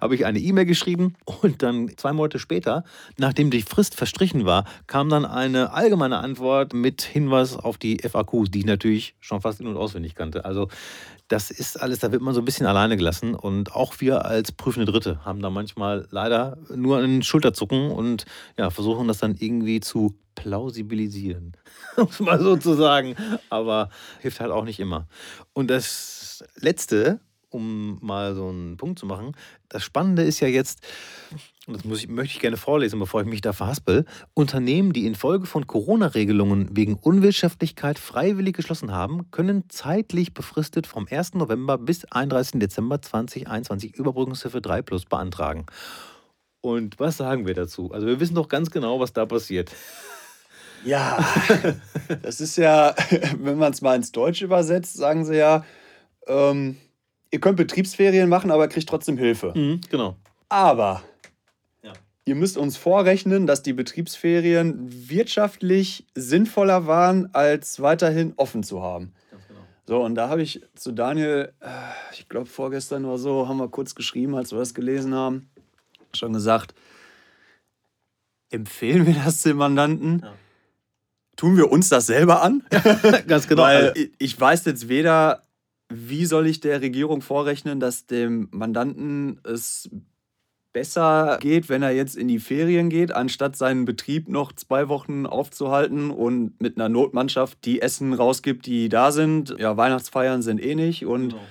Habe 0.00 0.14
ich 0.14 0.24
eine 0.24 0.38
E-Mail 0.38 0.66
geschrieben 0.66 1.14
und 1.24 1.62
dann 1.62 1.90
zwei 1.96 2.12
Monate 2.12 2.38
später, 2.38 2.84
nachdem 3.18 3.50
die 3.50 3.62
Frist 3.62 3.96
verstrichen 3.96 4.44
war, 4.44 4.64
kam 4.86 5.08
dann 5.08 5.24
eine 5.24 5.72
allgemeine 5.72 6.18
Antwort 6.18 6.74
mit 6.74 7.02
Hinweis 7.02 7.56
auf 7.56 7.76
die 7.76 7.98
FAQs, 7.98 8.50
die 8.50 8.60
ich 8.60 8.66
natürlich 8.66 9.14
schon 9.20 9.40
fast 9.40 9.60
in- 9.60 9.66
und 9.66 9.76
auswendig 9.76 10.14
kannte. 10.14 10.44
Also 10.44 10.68
das 11.30 11.52
ist 11.52 11.80
alles, 11.80 12.00
da 12.00 12.10
wird 12.10 12.22
man 12.22 12.34
so 12.34 12.40
ein 12.40 12.44
bisschen 12.44 12.66
alleine 12.66 12.96
gelassen 12.96 13.36
und 13.36 13.72
auch 13.72 14.00
wir 14.00 14.24
als 14.24 14.50
prüfende 14.50 14.90
Dritte 14.90 15.24
haben 15.24 15.40
da 15.40 15.48
manchmal 15.48 16.08
leider 16.10 16.58
nur 16.74 16.98
einen 16.98 17.22
Schulterzucken 17.22 17.92
und 17.92 18.24
ja, 18.58 18.68
versuchen 18.70 19.06
das 19.06 19.18
dann 19.18 19.36
irgendwie 19.38 19.78
zu 19.78 20.18
plausibilisieren, 20.34 21.56
um 21.96 22.08
es 22.10 22.18
mal 22.18 22.40
so 22.40 22.56
zu 22.56 22.74
sagen. 22.74 23.14
Aber 23.48 23.90
hilft 24.18 24.40
halt 24.40 24.50
auch 24.50 24.64
nicht 24.64 24.80
immer. 24.80 25.06
Und 25.52 25.70
das 25.70 26.42
Letzte, 26.56 27.20
um 27.50 27.98
mal 28.00 28.34
so 28.34 28.48
einen 28.48 28.76
Punkt 28.76 28.98
zu 28.98 29.06
machen, 29.06 29.36
das 29.68 29.84
Spannende 29.84 30.22
ist 30.22 30.40
ja 30.40 30.48
jetzt, 30.48 30.86
und 31.66 31.76
das 31.76 31.84
muss 31.84 32.02
ich, 32.02 32.08
möchte 32.08 32.34
ich 32.34 32.40
gerne 32.40 32.56
vorlesen, 32.56 32.98
bevor 32.98 33.20
ich 33.20 33.26
mich 33.26 33.40
da 33.40 33.52
verhaspel, 33.52 34.04
Unternehmen, 34.34 34.92
die 34.92 35.06
infolge 35.06 35.46
von 35.46 35.66
Corona-Regelungen 35.66 36.76
wegen 36.76 36.94
Unwirtschaftlichkeit 36.94 37.98
freiwillig 37.98 38.56
geschlossen 38.56 38.92
haben, 38.92 39.30
können 39.30 39.64
zeitlich 39.68 40.34
befristet 40.34 40.86
vom 40.86 41.06
1. 41.10 41.34
November 41.34 41.78
bis 41.78 42.04
31. 42.06 42.60
Dezember 42.60 43.02
2021 43.02 43.94
Überbrückungshilfe 43.96 44.60
3 44.60 44.82
Plus 44.82 45.04
beantragen. 45.04 45.66
Und 46.60 46.98
was 46.98 47.16
sagen 47.16 47.46
wir 47.46 47.54
dazu? 47.54 47.90
Also 47.92 48.06
wir 48.06 48.20
wissen 48.20 48.34
doch 48.34 48.48
ganz 48.48 48.70
genau, 48.70 49.00
was 49.00 49.12
da 49.12 49.26
passiert. 49.26 49.70
Ja, 50.84 51.24
das 52.22 52.40
ist 52.40 52.56
ja, 52.56 52.94
wenn 53.38 53.58
man 53.58 53.72
es 53.72 53.82
mal 53.82 53.96
ins 53.96 54.12
Deutsche 54.12 54.44
übersetzt, 54.44 54.94
sagen 54.96 55.24
sie 55.24 55.36
ja, 55.36 55.64
ähm, 56.26 56.76
ihr 57.30 57.40
könnt 57.40 57.56
Betriebsferien 57.56 58.28
machen, 58.28 58.50
aber 58.50 58.68
kriegt 58.68 58.88
trotzdem 58.88 59.16
Hilfe. 59.16 59.52
Mhm, 59.54 59.80
genau. 59.90 60.16
Aber 60.48 61.02
Ja. 61.82 61.92
ihr 62.24 62.34
müsst 62.34 62.56
uns 62.58 62.76
vorrechnen, 62.76 63.46
dass 63.46 63.62
die 63.62 63.72
Betriebsferien 63.72 64.88
wirtschaftlich 65.08 66.06
sinnvoller 66.14 66.86
waren, 66.86 67.32
als 67.34 67.80
weiterhin 67.80 68.32
offen 68.36 68.62
zu 68.62 68.82
haben. 68.82 69.12
Genau. 69.30 69.60
So, 69.86 70.04
und 70.04 70.14
da 70.14 70.28
habe 70.28 70.42
ich 70.42 70.60
zu 70.74 70.92
Daniel, 70.92 71.52
äh, 71.60 71.66
ich 72.12 72.28
glaube 72.28 72.46
vorgestern 72.46 73.04
oder 73.04 73.18
so, 73.18 73.48
haben 73.48 73.58
wir 73.58 73.68
kurz 73.68 73.94
geschrieben, 73.94 74.34
als 74.34 74.52
wir 74.52 74.58
das 74.58 74.74
gelesen 74.74 75.14
haben, 75.14 75.48
schon 76.14 76.32
gesagt, 76.32 76.74
empfehlen 78.50 79.06
wir 79.06 79.14
das 79.14 79.42
dem 79.42 79.56
Mandanten? 79.58 80.20
Ja. 80.24 80.32
Tun 81.36 81.56
wir 81.56 81.70
uns 81.70 81.88
das 81.88 82.06
selber 82.06 82.42
an? 82.42 82.62
Ganz 83.26 83.46
genau. 83.48 83.62
Weil 83.62 83.90
Also, 83.90 84.02
ich 84.18 84.38
weiß 84.38 84.64
jetzt 84.66 84.88
weder, 84.88 85.42
wie 85.90 86.24
soll 86.24 86.46
ich 86.46 86.60
der 86.60 86.80
Regierung 86.80 87.20
vorrechnen, 87.20 87.80
dass 87.80 88.06
dem 88.06 88.48
Mandanten 88.52 89.40
es 89.44 89.90
besser 90.72 91.38
geht, 91.40 91.68
wenn 91.68 91.82
er 91.82 91.90
jetzt 91.90 92.16
in 92.16 92.28
die 92.28 92.38
Ferien 92.38 92.90
geht, 92.90 93.12
anstatt 93.12 93.56
seinen 93.56 93.84
Betrieb 93.84 94.28
noch 94.28 94.52
zwei 94.52 94.88
Wochen 94.88 95.26
aufzuhalten 95.26 96.10
und 96.10 96.60
mit 96.60 96.76
einer 96.76 96.88
Notmannschaft 96.88 97.64
die 97.64 97.82
Essen 97.82 98.12
rausgibt, 98.12 98.66
die 98.66 98.88
da 98.88 99.10
sind. 99.10 99.56
Ja, 99.58 99.76
Weihnachtsfeiern 99.76 100.42
sind 100.42 100.62
eh 100.62 100.76
nicht. 100.76 101.04
Und 101.06 101.30
genau. 101.30 101.42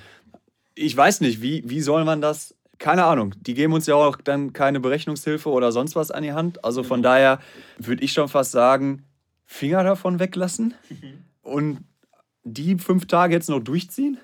ich 0.75 0.95
weiß 0.95 1.19
nicht, 1.19 1.41
wie, 1.41 1.63
wie 1.65 1.81
soll 1.81 2.05
man 2.05 2.21
das? 2.21 2.55
Keine 2.77 3.03
Ahnung. 3.03 3.35
Die 3.41 3.55
geben 3.55 3.73
uns 3.73 3.87
ja 3.87 3.95
auch 3.95 4.15
dann 4.15 4.53
keine 4.53 4.79
Berechnungshilfe 4.79 5.49
oder 5.49 5.73
sonst 5.73 5.97
was 5.97 6.11
an 6.11 6.23
die 6.23 6.31
Hand. 6.31 6.63
Also 6.63 6.83
von 6.83 7.03
daher 7.03 7.39
würde 7.77 8.03
ich 8.03 8.13
schon 8.13 8.29
fast 8.29 8.51
sagen, 8.51 9.03
Finger 9.45 9.83
davon 9.83 10.19
weglassen 10.19 10.75
und 11.41 11.79
die 12.43 12.77
fünf 12.77 13.05
Tage 13.05 13.33
jetzt 13.33 13.49
noch 13.49 13.59
durchziehen. 13.59 14.17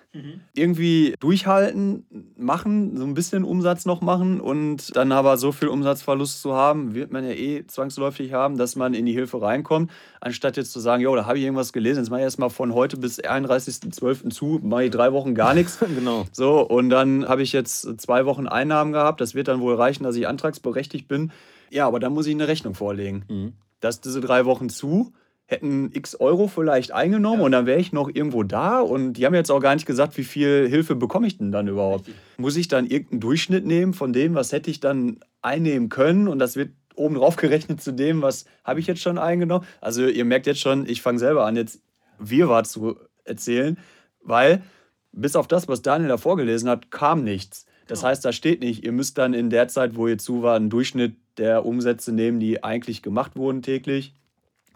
Irgendwie 0.54 1.16
durchhalten, 1.20 2.34
machen, 2.38 2.96
so 2.96 3.04
ein 3.04 3.14
bisschen 3.14 3.44
Umsatz 3.44 3.86
noch 3.86 4.02
machen 4.02 4.40
und 4.40 4.96
dann 4.96 5.12
aber 5.12 5.38
so 5.38 5.52
viel 5.52 5.68
Umsatzverlust 5.68 6.42
zu 6.42 6.54
haben, 6.54 6.96
wird 6.96 7.12
man 7.12 7.26
ja 7.26 7.32
eh 7.32 7.68
zwangsläufig 7.68 8.32
haben, 8.32 8.58
dass 8.58 8.78
man 8.78 8.94
in 8.94 9.06
die 9.06 9.12
Hilfe 9.12 9.42
reinkommt, 9.42 9.92
anstatt 10.22 10.56
jetzt 10.56 10.72
zu 10.72 10.80
sagen, 10.80 11.04
jo, 11.04 11.14
da 11.16 11.26
habe 11.26 11.38
ich 11.38 11.44
irgendwas 11.44 11.74
gelesen, 11.74 12.00
jetzt 12.00 12.10
mache 12.10 12.22
ich 12.22 12.26
erstmal 12.26 12.50
von 12.50 12.74
heute 12.74 12.96
bis 12.98 13.20
31.12. 13.20 14.30
zu, 14.30 14.60
mache 14.64 14.86
ich 14.86 14.92
drei 14.92 15.12
Wochen 15.12 15.36
gar 15.36 15.54
nichts. 15.54 15.80
genau. 15.96 16.26
So, 16.32 16.62
und 16.62 16.90
dann 16.90 17.28
habe 17.28 17.44
ich 17.44 17.52
jetzt 17.52 18.00
zwei 18.00 18.26
Wochen 18.26 18.48
Einnahmen 18.48 18.94
gehabt. 18.94 19.20
Das 19.20 19.36
wird 19.36 19.50
dann 19.50 19.60
wohl 19.60 19.76
reichen, 19.76 20.04
dass 20.04 20.16
ich 20.16 20.28
antragsberechtigt 20.28 21.08
bin. 21.08 21.32
Ja, 21.70 21.88
aber 21.88 22.00
dann 22.00 22.14
muss 22.14 22.28
ich 22.28 22.34
eine 22.34 22.48
Rechnung 22.48 22.74
vorlegen. 22.74 23.26
Mhm. 23.30 23.54
Dass 23.82 24.00
diese 24.00 24.22
drei 24.22 24.46
Wochen 24.46 24.70
zu 24.70 25.12
hätten 25.48 25.92
x 25.94 26.16
Euro 26.16 26.48
vielleicht 26.48 26.92
eingenommen 26.92 27.42
und 27.42 27.52
dann 27.52 27.66
wäre 27.66 27.80
ich 27.80 27.94
noch 27.94 28.10
irgendwo 28.12 28.44
da. 28.44 28.80
Und 28.80 29.14
die 29.14 29.26
haben 29.26 29.36
jetzt 29.36 29.52
auch 29.52 29.60
gar 29.60 29.76
nicht 29.76 29.86
gesagt, 29.86 30.18
wie 30.18 30.24
viel 30.24 30.68
Hilfe 30.68 30.96
bekomme 30.96 31.28
ich 31.28 31.38
denn 31.38 31.52
dann 31.52 31.68
überhaupt. 31.68 32.10
Muss 32.38 32.56
ich 32.58 32.68
dann 32.68 32.88
irgendeinen 32.88 33.20
Durchschnitt 33.22 33.66
nehmen 33.66 33.94
von 33.94 34.12
dem, 34.12 34.34
was 34.34 34.52
hätte 34.52 34.72
ich 34.72 34.80
dann 34.80 35.20
einnehmen 35.42 35.90
können? 35.90 36.28
Und 36.28 36.40
das 36.40 36.56
wird 36.56 36.72
oben 36.96 37.16
drauf 37.16 37.36
gerechnet 37.36 37.82
zu 37.82 37.92
dem, 37.92 38.22
was 38.22 38.46
habe 38.64 38.80
ich 38.80 38.88
jetzt 38.88 39.02
schon 39.02 39.18
eingenommen. 39.18 39.66
Also 39.82 40.08
ihr 40.08 40.26
merkt 40.26 40.48
jetzt 40.48 40.62
schon, 40.62 40.88
ich 40.90 41.02
fange 41.02 41.20
selber 41.20 41.46
an, 41.46 41.56
jetzt 41.56 41.80
Wirrwarr 42.18 42.64
zu 42.64 42.96
erzählen, 43.24 43.78
weil 44.24 44.64
bis 45.12 45.36
auf 45.36 45.48
das, 45.48 45.68
was 45.68 45.82
Daniel 45.82 46.10
da 46.10 46.18
vorgelesen 46.18 46.70
hat, 46.70 46.90
kam 46.92 47.24
nichts. 47.24 47.66
Das 47.88 48.00
Genau. 48.00 48.10
heißt, 48.10 48.26
da 48.26 48.32
steht 48.32 48.62
nicht, 48.62 48.84
ihr 48.84 48.92
müsst 48.92 49.18
dann 49.18 49.34
in 49.34 49.50
der 49.50 49.68
Zeit, 49.68 49.96
wo 49.96 50.08
ihr 50.08 50.18
zu 50.18 50.42
war, 50.42 50.56
einen 50.56 50.70
Durchschnitt 50.70 51.16
der 51.38 51.66
Umsätze 51.66 52.12
nehmen, 52.12 52.40
die 52.40 52.64
eigentlich 52.64 53.02
gemacht 53.04 53.36
wurden 53.36 53.62
täglich, 53.62 54.16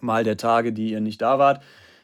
mal 0.04 0.24
der 0.24 0.38
Tage, 0.38 0.74
die 0.74 0.92
ihr 0.92 1.02
nicht 1.02 1.22
da 1.22 1.40
wart. 1.40 1.62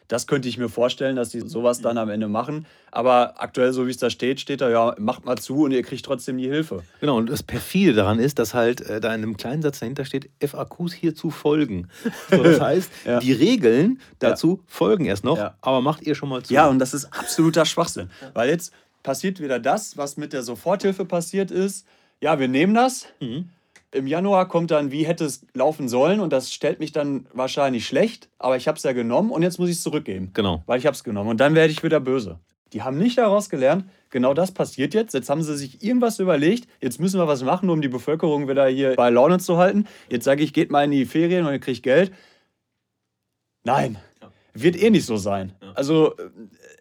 Das 0.08 0.28
könnte 0.28 0.48
ich 0.48 0.60
mir 0.60 0.70
vorstellen, 0.70 1.16
dass 1.16 1.30
die 1.30 1.40
sowas 1.40 1.82
dann 1.82 1.98
am 1.98 2.10
Ende 2.10 2.28
machen. 2.28 2.68
Aber 2.92 3.42
aktuell, 3.42 3.74
so 3.74 3.88
wie 3.88 3.90
es 3.90 3.98
da 3.98 4.12
steht, 4.12 4.40
steht 4.40 4.62
da 4.62 4.70
ja, 4.70 4.94
macht 5.00 5.26
mal 5.26 5.36
zu 5.36 5.64
und 5.64 5.72
ihr 5.72 5.82
kriegt 5.82 6.06
trotzdem 6.06 6.38
die 6.38 6.48
Hilfe. 6.48 6.84
Genau, 7.00 7.18
und 7.18 7.28
das 7.28 7.42
perfide 7.42 7.94
daran 7.94 8.20
ist, 8.20 8.38
dass 8.38 8.54
halt 8.54 8.82
äh, 8.82 9.02
da 9.02 9.08
in 9.16 9.24
einem 9.24 9.36
kleinen 9.36 9.64
Satz 9.64 9.80
dahinter 9.80 10.06
steht, 10.06 10.30
FAQs 10.46 10.94
hierzu 10.94 11.32
folgen. 11.32 11.88
So, 12.30 12.44
das 12.44 12.62
heißt, 12.62 12.92
Ja. 13.06 13.20
die 13.20 13.32
Regeln 13.34 14.00
dazu 14.20 14.62
folgen 14.68 15.06
erst 15.06 15.24
noch, 15.24 15.40
Ja. 15.40 15.56
aber 15.62 15.82
macht 15.82 16.04
ihr 16.04 16.14
schon 16.14 16.30
mal 16.30 16.44
zu. 16.44 16.54
Ja, 16.54 16.68
und 16.68 16.78
das 16.78 16.94
ist 16.94 17.06
absoluter 17.06 17.66
Schwachsinn. 17.66 18.12
Weil 18.36 18.50
jetzt 18.50 18.74
passiert 19.02 19.40
wieder 19.40 19.58
das, 19.60 19.98
was 19.98 20.18
mit 20.18 20.34
der 20.34 20.44
Soforthilfe 20.44 21.06
passiert 21.06 21.50
ist. 21.50 21.88
Ja, 22.22 22.38
wir 22.40 22.48
nehmen 22.48 22.76
das. 22.76 23.08
Mhm. 23.20 23.50
Im 23.96 24.08
Januar 24.08 24.48
kommt 24.48 24.72
dann, 24.72 24.92
wie 24.92 25.06
hätte 25.06 25.26
es 25.26 25.46
laufen 25.54 25.88
sollen 25.88 26.20
und 26.20 26.34
das 26.34 26.54
stellt 26.54 26.80
mich 26.80 26.92
dann 26.92 27.28
wahrscheinlich 27.34 27.88
schlecht, 27.88 28.30
aber 28.38 28.58
ich 28.58 28.68
habe 28.68 28.78
es 28.78 28.84
ja 28.84 28.94
genommen 28.94 29.32
und 29.32 29.42
jetzt 29.42 29.58
muss 29.58 29.70
ich 29.70 29.78
es 29.78 29.84
zurückgeben. 29.84 30.32
Genau. 30.34 30.64
Weil 30.66 30.80
ich 30.80 30.86
habe 30.86 30.96
es 30.96 31.04
genommen 31.04 31.30
und 31.30 31.40
dann 31.40 31.56
werde 31.56 31.72
ich 31.72 31.84
wieder 31.84 32.00
böse. 32.00 32.40
Die 32.74 32.82
haben 32.82 32.98
nicht 32.98 33.18
daraus 33.18 33.50
gelernt, 33.50 33.86
genau 34.10 34.34
das 34.34 34.52
passiert 34.52 34.94
jetzt. 34.94 35.14
Jetzt 35.14 35.30
haben 35.30 35.42
sie 35.42 35.56
sich 35.56 35.82
irgendwas 35.84 36.20
überlegt, 36.20 36.68
jetzt 36.82 37.00
müssen 37.00 37.20
wir 37.20 37.28
was 37.28 37.44
machen, 37.44 37.70
um 37.70 37.82
die 37.82 37.88
Bevölkerung 37.88 38.50
wieder 38.50 38.68
hier 38.68 38.96
bei 38.96 39.10
Laune 39.10 39.40
zu 39.40 39.58
halten. 39.58 39.88
Jetzt 40.10 40.26
sage 40.26 40.44
ich, 40.44 40.52
geht 40.52 40.72
mal 40.72 40.84
in 40.84 40.92
die 40.92 41.06
Ferien 41.06 41.46
und 41.46 41.54
ihr 41.54 41.60
kriegt 41.60 41.84
Geld. 41.84 42.12
Nein, 43.64 43.98
wird 44.54 44.82
eh 44.82 44.90
nicht 44.90 45.06
so 45.06 45.18
sein. 45.18 45.54
Also 45.76 46.16
äh, 46.18 46.30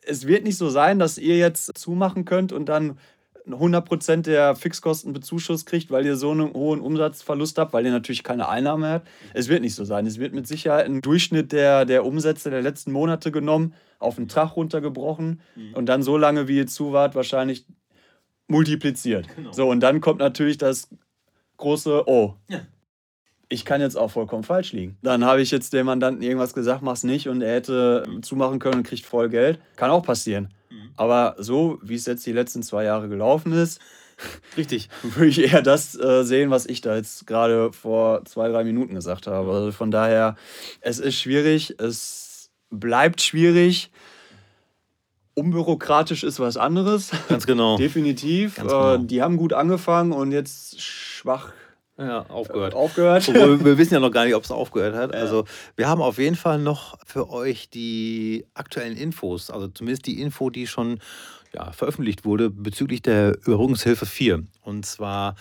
es 0.06 0.26
wird 0.26 0.44
nicht 0.44 0.56
so 0.56 0.68
sein, 0.68 0.98
dass 0.98 1.18
ihr 1.18 1.36
jetzt 1.36 1.76
zumachen 1.76 2.24
könnt 2.24 2.52
und 2.52 2.68
dann 2.68 2.98
100% 3.46 4.22
der 4.22 4.56
Fixkosten 4.56 5.12
Bezuschuss 5.12 5.66
kriegt, 5.66 5.90
weil 5.90 6.06
ihr 6.06 6.16
so 6.16 6.30
einen 6.30 6.54
hohen 6.54 6.80
Umsatzverlust 6.80 7.58
habt, 7.58 7.72
weil 7.72 7.84
ihr 7.84 7.92
natürlich 7.92 8.22
keine 8.22 8.48
Einnahmen 8.48 8.84
habt. 8.84 9.08
Es 9.34 9.48
wird 9.48 9.60
nicht 9.60 9.74
so 9.74 9.84
sein. 9.84 10.06
Es 10.06 10.18
wird 10.18 10.32
mit 10.32 10.46
Sicherheit 10.46 10.86
ein 10.86 11.02
Durchschnitt 11.02 11.52
der, 11.52 11.84
der 11.84 12.06
Umsätze 12.06 12.50
der 12.50 12.62
letzten 12.62 12.92
Monate 12.92 13.30
genommen, 13.30 13.74
auf 13.98 14.16
den 14.16 14.28
Tag 14.28 14.56
runtergebrochen 14.56 15.40
und 15.74 15.86
dann 15.86 16.02
so 16.02 16.16
lange, 16.16 16.48
wie 16.48 16.56
ihr 16.56 16.66
zu 16.66 16.92
wart, 16.92 17.14
wahrscheinlich 17.14 17.66
multipliziert. 18.48 19.26
So, 19.52 19.68
und 19.68 19.80
dann 19.80 20.00
kommt 20.00 20.20
natürlich 20.20 20.58
das 20.58 20.88
große 21.56 22.04
Oh. 22.06 22.34
Ich 23.50 23.64
kann 23.64 23.80
jetzt 23.80 23.96
auch 23.96 24.10
vollkommen 24.10 24.42
falsch 24.42 24.72
liegen. 24.72 24.96
Dann 25.02 25.24
habe 25.24 25.42
ich 25.42 25.50
jetzt 25.50 25.74
dem 25.74 25.86
Mandanten 25.86 26.22
irgendwas 26.22 26.54
gesagt, 26.54 26.82
mach's 26.82 27.04
nicht 27.04 27.28
und 27.28 27.42
er 27.42 27.54
hätte 27.54 28.04
zumachen 28.22 28.58
können 28.58 28.78
und 28.78 28.86
kriegt 28.86 29.04
voll 29.04 29.28
Geld. 29.28 29.60
Kann 29.76 29.90
auch 29.90 30.02
passieren. 30.02 30.48
Aber 30.96 31.36
so, 31.38 31.78
wie 31.82 31.94
es 31.94 32.06
jetzt 32.06 32.26
die 32.26 32.32
letzten 32.32 32.62
zwei 32.62 32.84
Jahre 32.84 33.08
gelaufen 33.08 33.52
ist, 33.52 33.80
Richtig. 34.56 34.88
würde 35.02 35.26
ich 35.26 35.40
eher 35.40 35.62
das 35.62 35.98
äh, 35.98 36.24
sehen, 36.24 36.50
was 36.50 36.66
ich 36.66 36.80
da 36.80 36.96
jetzt 36.96 37.26
gerade 37.26 37.72
vor 37.72 38.24
zwei, 38.24 38.48
drei 38.48 38.64
Minuten 38.64 38.94
gesagt 38.94 39.26
habe. 39.26 39.50
Also 39.52 39.72
von 39.72 39.90
daher, 39.90 40.36
es 40.80 40.98
ist 40.98 41.16
schwierig, 41.18 41.74
es 41.80 42.50
bleibt 42.70 43.20
schwierig. 43.20 43.90
Unbürokratisch 45.34 46.22
ist 46.22 46.38
was 46.38 46.56
anderes. 46.56 47.10
Ganz 47.28 47.46
genau. 47.46 47.76
Definitiv. 47.78 48.56
Ganz 48.56 48.70
genau. 48.70 48.94
Äh, 48.94 49.04
die 49.04 49.22
haben 49.22 49.36
gut 49.36 49.52
angefangen 49.52 50.12
und 50.12 50.30
jetzt 50.30 50.80
schwach 50.80 51.52
Ja, 51.96 52.26
aufgehört. 52.28 52.74
aufgehört. 52.74 53.28
Obwohl, 53.28 53.64
wir 53.64 53.78
wissen 53.78 53.94
ja 53.94 54.00
noch 54.00 54.10
gar 54.10 54.24
nicht, 54.24 54.34
ob 54.34 54.42
es 54.42 54.50
aufgehört 54.50 54.96
hat. 54.96 55.14
Also 55.14 55.44
wir 55.76 55.88
haben 55.88 56.02
auf 56.02 56.18
jeden 56.18 56.36
Fall 56.36 56.58
noch 56.58 56.98
für 57.06 57.30
euch 57.30 57.70
die 57.70 58.44
aktuellen 58.54 58.96
Infos, 58.96 59.50
also 59.50 59.68
zumindest 59.68 60.06
die 60.06 60.20
Info, 60.20 60.50
die 60.50 60.66
schon 60.66 60.98
ja, 61.52 61.70
veröffentlicht 61.70 62.24
wurde 62.24 62.50
bezüglich 62.50 63.00
der 63.02 63.38
Überbrückungshilfe 63.46 64.06
4. 64.06 64.42
Und 64.62 64.86
zwar, 64.86 65.36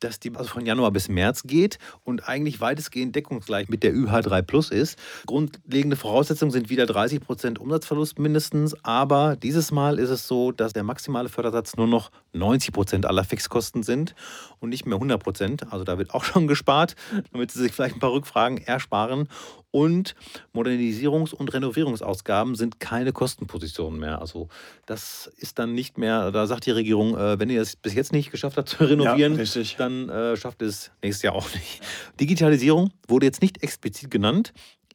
dass 0.00 0.18
die 0.18 0.34
also 0.34 0.50
von 0.50 0.66
Januar 0.66 0.90
bis 0.90 1.08
März 1.08 1.44
geht 1.44 1.78
und 2.04 2.28
eigentlich 2.28 2.60
weitestgehend 2.60 3.14
deckungsgleich 3.14 3.68
mit 3.68 3.82
der 3.82 3.92
UH3 3.92 4.42
Plus 4.42 4.70
ist. 4.70 4.98
Grundlegende 5.26 5.96
Voraussetzungen 5.96 6.50
sind 6.50 6.70
wieder 6.70 6.84
30% 6.84 7.58
Umsatzverlust 7.58 8.18
mindestens, 8.18 8.74
aber 8.84 9.36
dieses 9.36 9.70
Mal 9.70 9.98
ist 9.98 10.10
es 10.10 10.26
so, 10.26 10.52
dass 10.52 10.72
der 10.72 10.82
maximale 10.82 11.28
Fördersatz 11.28 11.76
nur 11.76 11.86
noch 11.86 12.10
90% 12.34 13.06
aller 13.06 13.24
Fixkosten 13.24 13.82
sind 13.82 14.14
und 14.58 14.70
nicht 14.70 14.86
mehr 14.86 14.98
100%. 14.98 15.68
Also 15.70 15.84
da 15.84 15.98
wird 15.98 16.14
auch 16.14 16.24
schon 16.24 16.46
gespart, 16.46 16.94
damit 17.32 17.50
Sie 17.50 17.60
sich 17.60 17.72
vielleicht 17.72 17.96
ein 17.96 18.00
paar 18.00 18.12
Rückfragen 18.12 18.58
ersparen. 18.58 19.28
Und 19.72 20.14
Modernisierungs- 20.54 21.34
und 21.34 21.52
Renovierungsausgaben 21.52 22.56
sind 22.56 22.80
keine 22.80 23.12
Kostenpositionen 23.12 24.00
mehr. 24.00 24.20
Also 24.20 24.48
das 24.86 25.30
ist 25.36 25.58
dann 25.58 25.74
nicht 25.74 25.96
mehr, 25.96 26.32
da 26.32 26.46
sagt 26.46 26.66
die 26.66 26.72
Regierung, 26.72 27.16
äh, 27.16 27.38
wenn 27.38 27.50
ihr 27.50 27.60
das 27.60 27.76
bis 27.76 27.94
jetzt 27.94 28.12
nicht 28.12 28.30
geschafft 28.32 28.56
habt 28.56 28.68
zu 28.68 28.84
renovieren, 28.84 29.36
richtig. 29.36 29.76
dann 29.76 30.08
äh, 30.08 30.36
schafft 30.36 30.62
es 30.62 30.90
nächstes 31.02 31.22
Jahr 31.22 31.34
auch 31.34 31.52
nicht. 31.54 31.80
Digitalisierung 32.18 32.90
wurde 33.06 33.26
jetzt 33.26 33.42
nicht 33.42 33.62
explizit 33.62 34.10
genannt. 34.10 34.52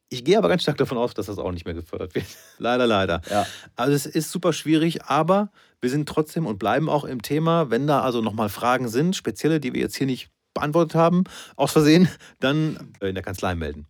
Ich 0.10 0.24
gehe 0.24 0.38
aber 0.38 0.50
ganz 0.50 0.62
stark 0.62 0.78
davon 0.78 0.98
aus, 0.98 1.14
dass 1.14 1.26
das 1.26 1.40
auch 1.40 1.52
nicht 1.52 1.66
mehr 1.66 1.74
gefördert 1.74 2.14
wird. 2.14 2.26
leider, 2.58 2.86
leider. 2.86 3.22
Ja. 3.30 3.46
Also 3.76 3.94
es 3.94 4.06
ist 4.06 4.32
super 4.32 4.54
schwierig, 4.54 5.04
aber 5.06 5.52
wir 5.82 5.90
sind 5.90 6.08
trotzdem 6.08 6.46
und 6.46 6.60
bleiben 6.60 6.90
auch 6.90 7.06
im 7.06 7.22
Thema. 7.22 7.70
Wenn 7.70 7.88
da 7.88 8.02
also 8.02 8.22
nochmal 8.22 8.50
Fragen 8.50 8.88
sind, 8.88 9.16
spezielle, 9.16 9.60
die 9.60 9.74
wir 9.74 9.82
jetzt 9.82 9.96
hier 9.96 10.08
nicht 10.08 10.30
beantwortet 10.54 10.96
haben, 10.96 11.24
aus 11.56 11.72
Versehen, 11.72 12.08
dann 12.40 12.94
äh, 13.02 13.10
in 13.10 13.16
der 13.16 13.24
Kanzlei 13.24 13.56
melden. 13.56 13.88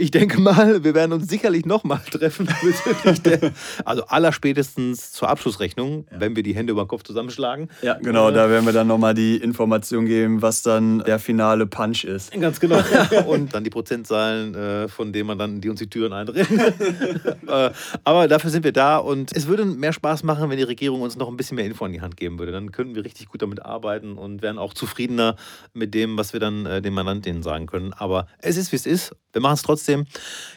Ich 0.00 0.10
denke 0.10 0.40
mal, 0.40 0.82
wir 0.82 0.94
werden 0.94 1.12
uns 1.12 1.28
sicherlich 1.28 1.66
nochmal 1.66 2.00
treffen. 2.10 2.48
der- 3.26 3.52
also 3.84 4.04
allerspätestens 4.06 5.12
zur 5.12 5.28
Abschlussrechnung, 5.28 6.06
wenn 6.10 6.34
wir 6.36 6.42
die 6.42 6.54
Hände 6.54 6.72
über 6.72 6.84
den 6.84 6.88
Kopf 6.88 7.02
zusammenschlagen. 7.02 7.68
Ja, 7.82 7.98
genau, 7.98 8.30
Äh, 8.30 8.32
da 8.32 8.48
werden 8.48 8.64
wir 8.64 8.72
dann 8.72 8.86
nochmal 8.86 9.12
die 9.12 9.36
Information 9.36 10.06
geben, 10.06 10.40
was 10.40 10.62
dann 10.62 11.00
der 11.00 11.18
finale 11.18 11.66
Punch 11.66 12.04
ist. 12.04 12.32
Ganz 12.32 12.58
genau. 12.60 12.80
Und 13.26 13.52
dann 13.52 13.62
die 13.62 13.68
Prozentzahlen, 13.68 14.54
äh, 14.54 14.88
von 14.88 15.12
denen 15.12 15.26
man 15.26 15.38
dann 15.38 15.60
die 15.60 15.68
uns 15.68 15.80
die 15.80 15.90
Türen 15.90 16.14
einrennt. 16.14 16.48
äh, 16.50 17.70
aber 18.04 18.26
dafür 18.26 18.48
sind 18.50 18.64
wir 18.64 18.72
da 18.72 18.96
und 18.96 19.36
es 19.36 19.46
würde 19.48 19.66
mehr 19.66 19.92
Spaß 19.92 20.22
machen, 20.22 20.48
wenn 20.48 20.56
die 20.56 20.62
Regierung 20.62 21.02
uns 21.02 21.16
noch 21.16 21.28
ein 21.28 21.36
bisschen 21.36 21.56
mehr 21.56 21.66
Info 21.66 21.84
an 21.84 21.92
die 21.92 22.00
Hand 22.00 22.16
geben 22.16 22.38
würde. 22.38 22.52
Dann 22.52 22.72
könnten 22.72 22.94
wir 22.94 23.04
richtig 23.04 23.28
gut 23.28 23.42
damit 23.42 23.62
arbeiten 23.62 24.16
und 24.16 24.40
wären 24.40 24.56
auch 24.58 24.72
zufriedener 24.72 25.36
mit 25.74 25.92
dem, 25.92 26.16
was 26.16 26.32
wir 26.32 26.40
dann 26.40 26.64
äh, 26.64 26.80
den 26.80 26.94
Mandantinnen 26.94 27.42
sagen 27.42 27.66
können. 27.66 27.92
Aber 27.92 28.26
es 28.38 28.56
ist, 28.56 28.72
wie 28.72 28.76
es 28.76 28.86
ist. 28.86 29.14
Wir 29.32 29.40
machen 29.40 29.54
es 29.54 29.62
trotzdem. 29.62 30.06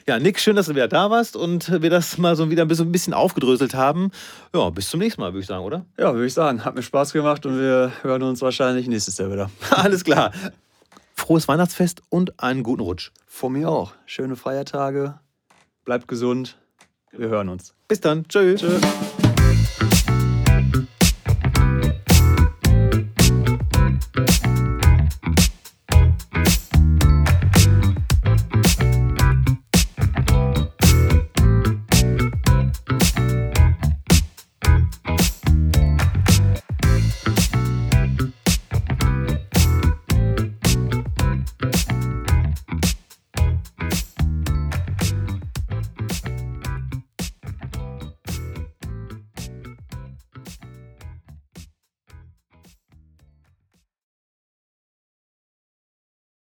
Ja, 0.07 0.19
Nick, 0.19 0.39
schön, 0.39 0.55
dass 0.55 0.65
du 0.65 0.75
wieder 0.75 0.87
da 0.87 1.09
warst 1.09 1.35
und 1.35 1.81
wir 1.81 1.89
das 1.89 2.17
mal 2.17 2.35
so 2.35 2.49
wieder 2.49 2.63
ein 2.63 2.67
bisschen, 2.67 2.87
ein 2.87 2.91
bisschen 2.91 3.13
aufgedröselt 3.13 3.75
haben. 3.75 4.11
Ja, 4.53 4.69
bis 4.69 4.89
zum 4.89 4.99
nächsten 4.99 5.21
Mal, 5.21 5.33
würde 5.33 5.41
ich 5.41 5.47
sagen, 5.47 5.63
oder? 5.63 5.85
Ja, 5.97 6.13
würde 6.13 6.25
ich 6.25 6.33
sagen, 6.33 6.65
hat 6.65 6.75
mir 6.75 6.83
Spaß 6.83 7.13
gemacht 7.13 7.45
und 7.45 7.59
wir 7.59 7.91
hören 8.01 8.23
uns 8.23 8.41
wahrscheinlich 8.41 8.87
nächstes 8.87 9.17
Jahr 9.17 9.31
wieder. 9.31 9.49
Alles 9.69 10.03
klar. 10.03 10.31
Frohes 11.15 11.47
Weihnachtsfest 11.47 12.01
und 12.09 12.39
einen 12.39 12.63
guten 12.63 12.81
Rutsch. 12.81 13.11
Von 13.27 13.53
mir 13.53 13.69
auch. 13.69 13.93
Schöne 14.05 14.35
Feiertage, 14.35 15.19
bleibt 15.85 16.07
gesund, 16.07 16.57
wir 17.11 17.29
hören 17.29 17.49
uns. 17.49 17.75
Bis 17.87 18.01
dann. 18.01 18.27
Tschö. 18.27 18.55
Tschö. 18.55 18.79